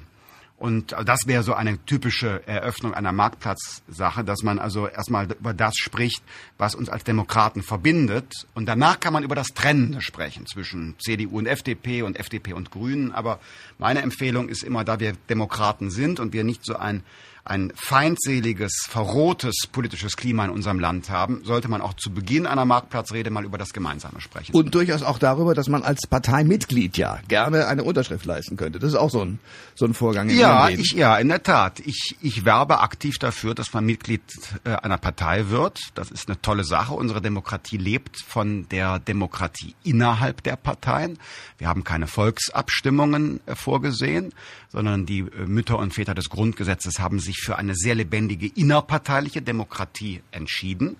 [0.59, 5.75] Und das wäre so eine typische Eröffnung einer Marktplatzsache, dass man also erstmal über das
[5.77, 6.21] spricht,
[6.57, 8.45] was uns als Demokraten verbindet.
[8.55, 12.71] Und danach kann man über das Trennende sprechen zwischen CDU und FDP und FDP und
[12.71, 13.13] Grünen.
[13.13, 13.39] Aber
[13.77, 17.03] meine Empfehlung ist immer, da wir Demokraten sind und wir nicht so ein
[17.49, 22.63] ein feindseliges, verrohtes politisches Klima in unserem Land haben, sollte man auch zu Beginn einer
[22.63, 24.55] Marktplatzrede mal über das Gemeinsame sprechen.
[24.55, 28.77] Und durchaus auch darüber, dass man als Parteimitglied ja gerne eine Unterschrift leisten könnte.
[28.77, 29.39] Das ist auch so ein,
[29.73, 30.29] so ein Vorgang.
[30.29, 31.79] In ja, ich, ja, in der Tat.
[31.79, 34.21] Ich, ich werbe aktiv dafür, dass man Mitglied
[34.63, 35.79] äh, einer Partei wird.
[35.95, 36.93] Das ist eine tolle Sache.
[36.93, 41.17] Unsere Demokratie lebt von der Demokratie innerhalb der Parteien.
[41.57, 44.33] Wir haben keine Volksabstimmungen äh, vorgesehen,
[44.69, 49.41] sondern die äh, Mütter und Väter des Grundgesetzes haben sich für eine sehr lebendige innerparteiliche
[49.41, 50.97] Demokratie entschieden.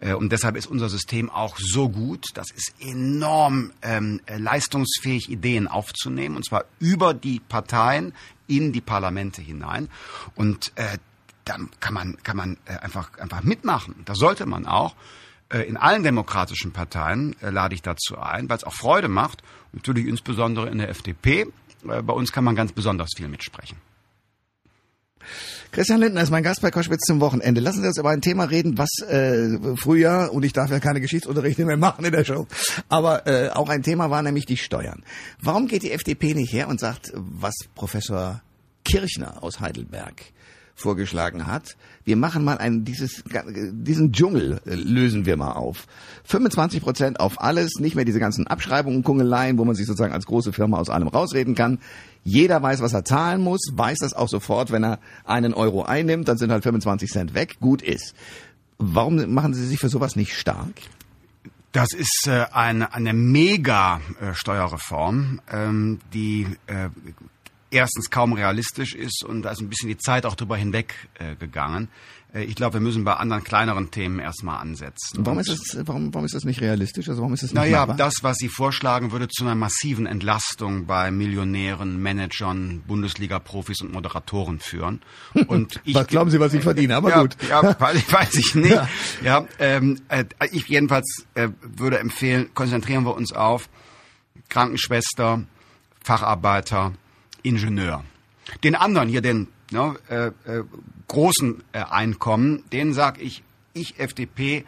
[0.00, 5.28] Äh, und deshalb ist unser System auch so gut, dass es enorm ähm, äh, leistungsfähig
[5.30, 8.14] Ideen aufzunehmen, und zwar über die Parteien
[8.46, 9.88] in die Parlamente hinein.
[10.34, 10.98] Und äh,
[11.44, 13.96] dann kann man, kann man äh, einfach, einfach mitmachen.
[14.04, 14.94] Da sollte man auch.
[15.50, 19.42] Äh, in allen demokratischen Parteien äh, lade ich dazu ein, weil es auch Freude macht.
[19.72, 21.46] Natürlich insbesondere in der FDP.
[21.86, 23.76] Äh, bei uns kann man ganz besonders viel mitsprechen.
[25.70, 27.60] Christian Lindner ist mein Gast bei Koschwitz zum Wochenende.
[27.60, 31.00] Lassen Sie uns über ein Thema reden, was äh, früher, und ich darf ja keine
[31.00, 32.46] Geschichtsunterrichte mehr machen in der Show,
[32.88, 35.04] aber äh, auch ein Thema war nämlich die Steuern.
[35.42, 38.40] Warum geht die FDP nicht her und sagt, was Professor
[38.84, 40.22] Kirchner aus Heidelberg
[40.74, 41.76] vorgeschlagen hat.
[42.08, 43.22] Wir machen mal einen, dieses,
[43.70, 45.86] diesen Dschungel äh, lösen wir mal auf.
[46.24, 50.24] 25 Prozent auf alles, nicht mehr diese ganzen Abschreibungen, Kungeleien, wo man sich sozusagen als
[50.24, 51.80] große Firma aus allem rausreden kann.
[52.24, 56.28] Jeder weiß, was er zahlen muss, weiß das auch sofort, wenn er einen Euro einnimmt,
[56.28, 58.14] dann sind halt 25 Cent weg, gut ist.
[58.78, 60.72] Warum machen Sie sich für sowas nicht stark?
[61.72, 66.88] Das ist äh, eine, eine Mega-Steuerreform, ähm, die äh,
[67.70, 71.36] erstens kaum realistisch ist und da ist ein bisschen die Zeit auch drüber hinweg äh,
[71.36, 71.88] gegangen.
[72.32, 75.24] Äh, ich glaube, wir müssen bei anderen kleineren Themen erstmal ansetzen.
[75.24, 77.08] Warum ist das, warum, warum ist das nicht realistisch?
[77.08, 80.86] Also warum ist das nicht Naja, das, was Sie vorschlagen, würde zu einer massiven Entlastung
[80.86, 85.00] bei Millionären, Managern, Bundesliga-Profis und Moderatoren führen.
[85.48, 86.96] Und ich, was glauben Sie, was ich verdiene?
[86.96, 87.36] Aber ja, gut.
[87.48, 88.70] Ja, weiß, weiß ich nicht.
[88.70, 88.88] Ja,
[89.22, 93.68] ja ähm, äh, ich jedenfalls äh, würde empfehlen, konzentrieren wir uns auf
[94.48, 95.44] Krankenschwester,
[96.02, 96.92] Facharbeiter,
[97.42, 98.04] Ingenieur.
[98.64, 100.64] Den anderen hier, den ne, äh, äh,
[101.06, 103.42] großen äh, Einkommen, denen sage ich,
[103.74, 104.64] ich FDP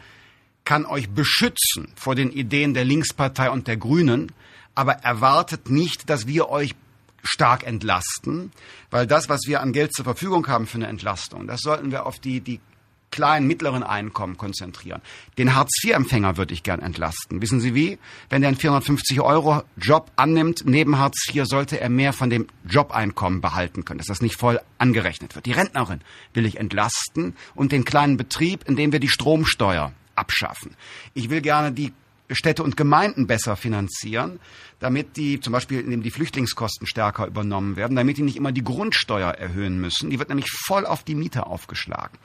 [0.63, 4.31] kann euch beschützen vor den Ideen der Linkspartei und der Grünen,
[4.75, 6.75] aber erwartet nicht, dass wir euch
[7.23, 8.51] stark entlasten,
[8.89, 12.05] weil das, was wir an Geld zur Verfügung haben für eine Entlastung, das sollten wir
[12.05, 12.59] auf die, die
[13.11, 15.01] kleinen, mittleren Einkommen konzentrieren.
[15.37, 17.41] Den Hartz-IV-Empfänger würde ich gern entlasten.
[17.41, 17.99] Wissen Sie wie?
[18.29, 23.85] Wenn der einen 450-Euro-Job annimmt, neben Hartz IV sollte er mehr von dem Jobeinkommen behalten
[23.85, 25.45] können, dass das nicht voll angerechnet wird.
[25.45, 26.01] Die Rentnerin
[26.33, 30.75] will ich entlasten und den kleinen Betrieb, indem wir die Stromsteuer abschaffen.
[31.13, 31.93] Ich will gerne die
[32.35, 34.39] Städte und Gemeinden besser finanzieren,
[34.79, 38.63] damit die zum Beispiel, indem die Flüchtlingskosten stärker übernommen werden, damit die nicht immer die
[38.63, 40.09] Grundsteuer erhöhen müssen.
[40.09, 42.17] Die wird nämlich voll auf die Mieter aufgeschlagen.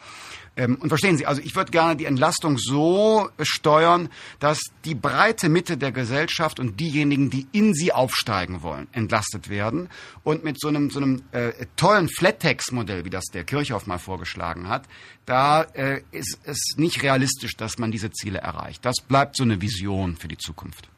[0.56, 4.08] Ähm, und verstehen Sie, also ich würde gerne die Entlastung so steuern,
[4.40, 9.88] dass die breite Mitte der Gesellschaft und diejenigen, die in sie aufsteigen wollen, entlastet werden.
[10.24, 14.68] Und mit so einem, so einem äh, tollen Flat-Tax-Modell, wie das der Kirchhoff mal vorgeschlagen
[14.68, 14.84] hat,
[15.26, 18.84] da äh, ist es nicht realistisch, dass man diese Ziele erreicht.
[18.84, 20.88] Das bleibt so eine Vision für die Zukunft.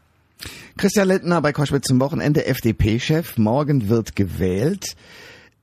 [0.76, 3.38] Christian Lindner bei Koschwitz zum Wochenende, FDP-Chef.
[3.38, 4.96] Morgen wird gewählt.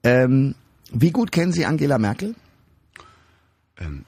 [0.04, 0.56] Ähm,
[0.92, 2.36] wie gut kennen Sie Angela Merkel?
[3.78, 4.06] Ähm,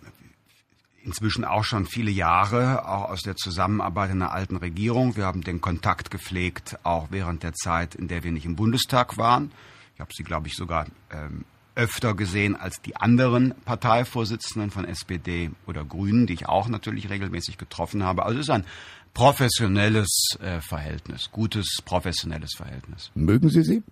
[1.04, 5.16] inzwischen auch schon viele Jahre, auch aus der Zusammenarbeit in der alten Regierung.
[5.16, 9.18] Wir haben den Kontakt gepflegt, auch während der Zeit, in der wir nicht im Bundestag
[9.18, 9.52] waren.
[9.96, 11.46] Ich habe sie, glaube ich, sogar ähm,
[11.76, 17.58] öfter gesehen als die anderen Parteivorsitzenden von SPD oder Grünen, die ich auch natürlich regelmäßig
[17.58, 18.26] getroffen habe.
[18.26, 18.66] Also es ist ein
[19.14, 23.12] professionelles äh, Verhältnis, gutes professionelles Verhältnis.
[23.16, 23.84] Mögen Sie sie?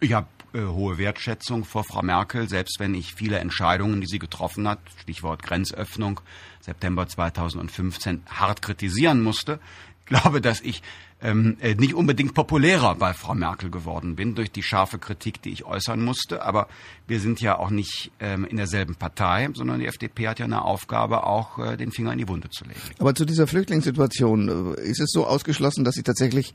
[0.00, 4.68] Ich habe hohe Wertschätzung vor Frau Merkel, selbst wenn ich viele Entscheidungen, die sie getroffen
[4.68, 6.20] hat, Stichwort Grenzöffnung,
[6.60, 9.58] September 2015, hart kritisieren musste.
[10.00, 10.82] Ich glaube, dass ich
[11.24, 15.50] ähm, äh, nicht unbedingt populärer bei Frau Merkel geworden bin durch die scharfe Kritik, die
[15.50, 16.42] ich äußern musste.
[16.42, 16.68] Aber
[17.06, 20.62] wir sind ja auch nicht ähm, in derselben Partei, sondern die FDP hat ja eine
[20.62, 22.78] Aufgabe, auch äh, den Finger in die Wunde zu legen.
[22.98, 26.52] Aber zu dieser Flüchtlingssituation, äh, ist es so ausgeschlossen, dass sie tatsächlich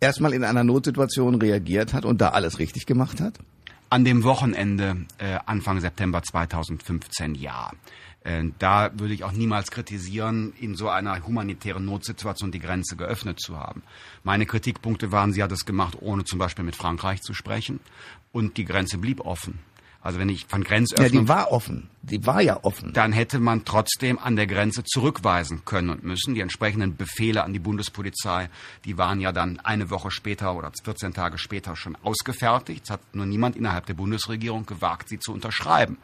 [0.00, 3.38] erstmal in einer Notsituation reagiert hat und da alles richtig gemacht hat?
[3.90, 7.70] An dem Wochenende äh, Anfang September 2015 ja.
[8.22, 13.40] Äh, da würde ich auch niemals kritisieren, in so einer humanitären Notsituation die Grenze geöffnet
[13.40, 13.82] zu haben.
[14.22, 17.80] Meine Kritikpunkte waren, sie hat es gemacht, ohne zum Beispiel mit Frankreich zu sprechen.
[18.32, 19.58] Und die Grenze blieb offen.
[20.02, 21.12] Also wenn ich von Grenzöffnung...
[21.12, 21.90] Ja, die war offen.
[22.02, 22.92] Die war ja offen.
[22.94, 26.34] Dann hätte man trotzdem an der Grenze zurückweisen können und müssen.
[26.34, 28.48] Die entsprechenden Befehle an die Bundespolizei,
[28.86, 32.84] die waren ja dann eine Woche später oder 14 Tage später schon ausgefertigt.
[32.84, 35.98] Es hat nur niemand innerhalb der Bundesregierung gewagt, sie zu unterschreiben.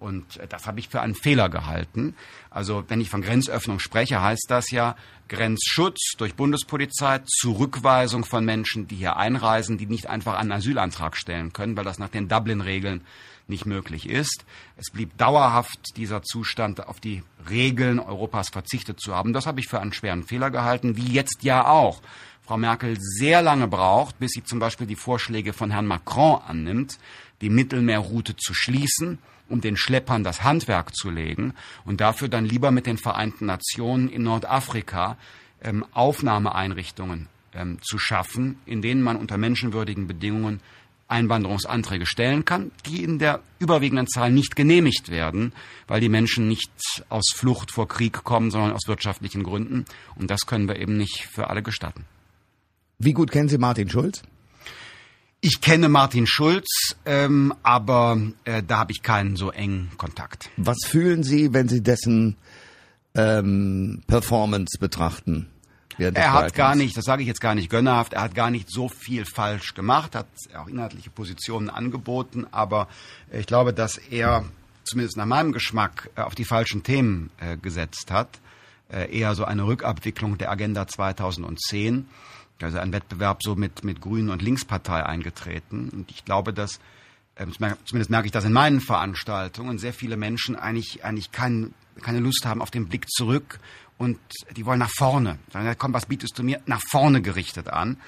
[0.00, 2.16] Und äh, das habe ich für einen Fehler gehalten.
[2.50, 4.96] Also wenn ich von Grenzöffnung spreche, heißt das ja
[5.28, 11.52] Grenzschutz durch Bundespolizei, Zurückweisung von Menschen, die hier einreisen, die nicht einfach einen Asylantrag stellen
[11.52, 13.02] können, weil das nach den Dublin-Regeln
[13.50, 14.46] nicht möglich ist.
[14.78, 19.34] Es blieb dauerhaft dieser Zustand, auf die Regeln Europas verzichtet zu haben.
[19.34, 22.00] Das habe ich für einen schweren Fehler gehalten, wie jetzt ja auch.
[22.40, 26.98] Frau Merkel sehr lange braucht, bis sie zum Beispiel die Vorschläge von Herrn Macron annimmt,
[27.42, 29.18] die Mittelmeerroute zu schließen
[29.50, 34.08] um den Schleppern das Handwerk zu legen und dafür dann lieber mit den Vereinten Nationen
[34.08, 35.16] in Nordafrika
[35.62, 40.60] ähm, Aufnahmeeinrichtungen ähm, zu schaffen, in denen man unter menschenwürdigen Bedingungen
[41.10, 45.52] Einwanderungsanträge stellen kann, die in der überwiegenden Zahl nicht genehmigt werden,
[45.86, 46.70] weil die Menschen nicht
[47.08, 49.84] aus Flucht vor Krieg kommen, sondern aus wirtschaftlichen Gründen.
[50.16, 52.04] Und das können wir eben nicht für alle gestatten.
[52.98, 54.22] Wie gut kennen Sie Martin Schulz?
[55.42, 60.50] Ich kenne Martin Schulz, ähm, aber äh, da habe ich keinen so engen Kontakt.
[60.58, 62.36] Was fühlen Sie, wenn Sie dessen
[63.14, 65.48] ähm, Performance betrachten?
[66.00, 68.70] Er hat gar nicht, das sage ich jetzt gar nicht gönnerhaft, er hat gar nicht
[68.70, 70.26] so viel falsch gemacht, hat
[70.56, 72.88] auch inhaltliche Positionen angeboten, aber
[73.32, 74.44] ich glaube, dass er
[74.84, 78.40] zumindest nach meinem Geschmack äh, auf die falschen Themen äh, gesetzt hat.
[78.90, 82.06] Äh, eher so eine Rückabwicklung der Agenda 2010
[82.62, 85.88] also ein Wettbewerb so mit, mit Grünen und Linkspartei eingetreten.
[85.90, 86.80] Und ich glaube, dass,
[87.36, 92.20] äh, zumindest merke ich das in meinen Veranstaltungen, sehr viele Menschen eigentlich, eigentlich kein, keine
[92.20, 93.60] Lust haben auf den Blick zurück
[94.00, 94.18] und
[94.56, 95.38] die wollen nach vorne.
[95.52, 96.62] Sagen, komm, was bietest du mir?
[96.64, 97.98] Nach vorne gerichtet an.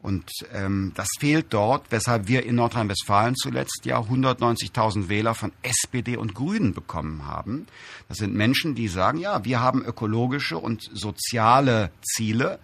[0.00, 6.16] Und ähm, das fehlt dort, weshalb wir in Nordrhein-Westfalen zuletzt ja 190.000 Wähler von SPD
[6.16, 7.66] und Grünen bekommen haben.
[8.08, 12.58] Das sind Menschen, die sagen, ja, wir haben ökologische und soziale Ziele,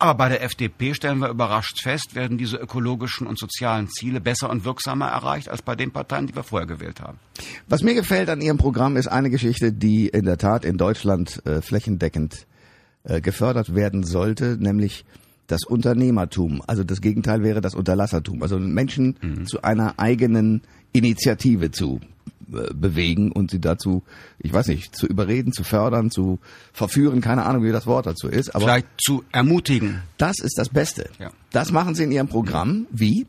[0.00, 4.48] aber bei der FDP stellen wir überrascht fest, werden diese ökologischen und sozialen Ziele besser
[4.48, 7.18] und wirksamer erreicht als bei den Parteien, die wir vorher gewählt haben.
[7.68, 11.44] Was mir gefällt an Ihrem Programm ist eine Geschichte, die in der Tat in Deutschland
[11.46, 12.46] äh, flächendeckend
[13.04, 15.04] äh, gefördert werden sollte, nämlich
[15.46, 16.62] das Unternehmertum.
[16.66, 18.42] Also das Gegenteil wäre das Unterlassertum.
[18.42, 19.46] Also Menschen mhm.
[19.46, 22.00] zu einer eigenen Initiative zu
[22.50, 24.02] bewegen und sie dazu,
[24.38, 26.38] ich weiß nicht, zu überreden, zu fördern, zu
[26.72, 28.54] verführen, keine Ahnung, wie das Wort dazu ist.
[28.54, 30.02] Aber Vielleicht zu ermutigen.
[30.18, 31.10] Das ist das Beste.
[31.18, 31.30] Ja.
[31.50, 32.86] Das machen Sie in Ihrem Programm.
[32.90, 33.26] Wie?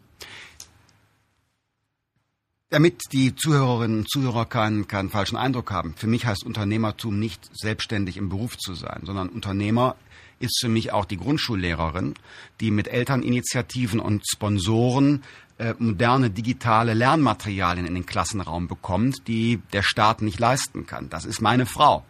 [2.70, 5.94] Damit die Zuhörerinnen und Zuhörer keinen, keinen falschen Eindruck haben.
[5.98, 9.96] Für mich heißt Unternehmertum nicht selbstständig im Beruf zu sein, sondern Unternehmer
[10.42, 12.16] ist für mich auch die Grundschullehrerin,
[12.60, 15.24] die mit Elterninitiativen und Sponsoren
[15.62, 21.10] äh, moderne digitale Lernmaterialien in den Klassenraum bekommt, die der Staat nicht leisten kann.
[21.10, 22.04] Das ist meine Frau.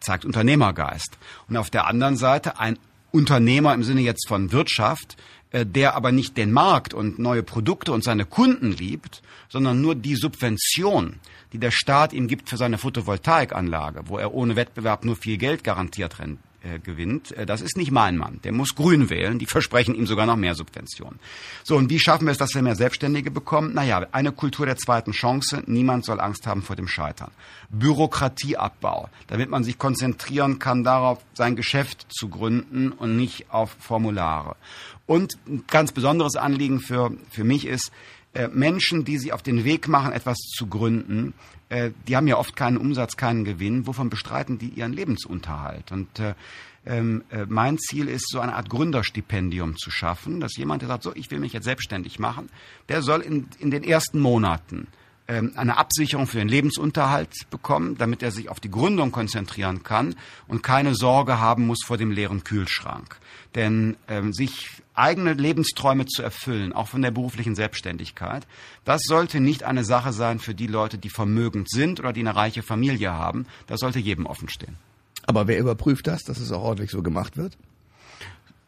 [0.00, 1.16] Zeigt Unternehmergeist.
[1.48, 2.78] Und auf der anderen Seite ein
[3.10, 5.16] Unternehmer im Sinne jetzt von Wirtschaft,
[5.50, 9.94] äh, der aber nicht den Markt und neue Produkte und seine Kunden liebt, sondern nur
[9.94, 11.20] die Subvention,
[11.54, 15.64] die der Staat ihm gibt für seine Photovoltaikanlage, wo er ohne Wettbewerb nur viel Geld
[15.64, 16.18] garantiert
[16.62, 18.40] äh, gewinnt, äh, das ist nicht mein Mann.
[18.44, 19.38] Der muss Grün wählen.
[19.38, 21.18] Die versprechen ihm sogar noch mehr Subventionen.
[21.64, 23.74] So, und wie schaffen wir es, dass wir mehr Selbstständige bekommen?
[23.74, 25.62] Naja, eine Kultur der zweiten Chance.
[25.66, 27.30] Niemand soll Angst haben vor dem Scheitern.
[27.70, 34.56] Bürokratieabbau, damit man sich konzentrieren kann darauf, sein Geschäft zu gründen und nicht auf Formulare.
[35.06, 37.90] Und ein ganz besonderes Anliegen für, für mich ist,
[38.34, 41.34] äh, Menschen, die sich auf den Weg machen, etwas zu gründen,
[41.68, 43.86] äh, die haben ja oft keinen Umsatz, keinen Gewinn.
[43.86, 45.92] Wovon bestreiten die ihren Lebensunterhalt?
[45.92, 46.34] Und äh,
[46.86, 51.02] ähm, äh, mein Ziel ist, so eine Art Gründerstipendium zu schaffen, dass jemand, der sagt,
[51.02, 52.48] so, ich will mich jetzt selbstständig machen,
[52.88, 54.86] der soll in, in den ersten Monaten
[55.28, 60.16] ähm, eine Absicherung für den Lebensunterhalt bekommen, damit er sich auf die Gründung konzentrieren kann
[60.48, 63.18] und keine Sorge haben muss vor dem leeren Kühlschrank.
[63.54, 68.46] Denn ähm, sich eigene Lebensträume zu erfüllen, auch von der beruflichen Selbstständigkeit,
[68.84, 72.36] das sollte nicht eine Sache sein für die Leute, die vermögend sind oder die eine
[72.36, 73.46] reiche Familie haben.
[73.66, 74.76] Das sollte jedem offen stehen.
[75.26, 77.56] Aber wer überprüft das, dass es auch ordentlich so gemacht wird?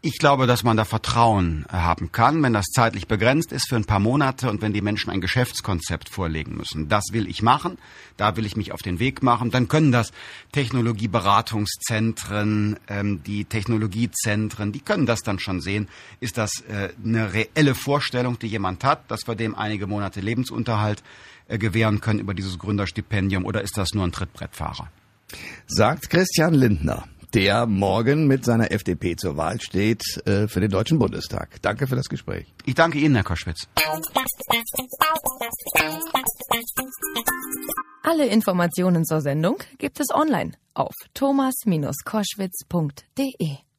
[0.04, 3.84] Ich glaube, dass man da Vertrauen haben kann, wenn das zeitlich begrenzt ist für ein
[3.84, 6.88] paar Monate und wenn die Menschen ein Geschäftskonzept vorlegen müssen.
[6.88, 7.78] Das will ich machen,
[8.16, 9.52] da will ich mich auf den Weg machen.
[9.52, 10.10] Dann können das
[10.50, 15.86] Technologieberatungszentren, ähm, die Technologiezentren, die können das dann schon sehen.
[16.18, 21.04] Ist das äh, eine reelle Vorstellung, die jemand hat, dass wir dem einige Monate Lebensunterhalt
[21.46, 24.88] äh, gewähren können über dieses Gründerstipendium oder ist das nur ein Trittbrettfahrer?
[25.68, 30.98] Sagt Christian Lindner der morgen mit seiner FDP zur Wahl steht äh, für den Deutschen
[30.98, 31.60] Bundestag.
[31.62, 32.46] Danke für das Gespräch.
[32.64, 33.68] Ich danke Ihnen, Herr Koschwitz.
[38.02, 43.71] Alle Informationen zur Sendung gibt es online auf thomas-koschwitz.de.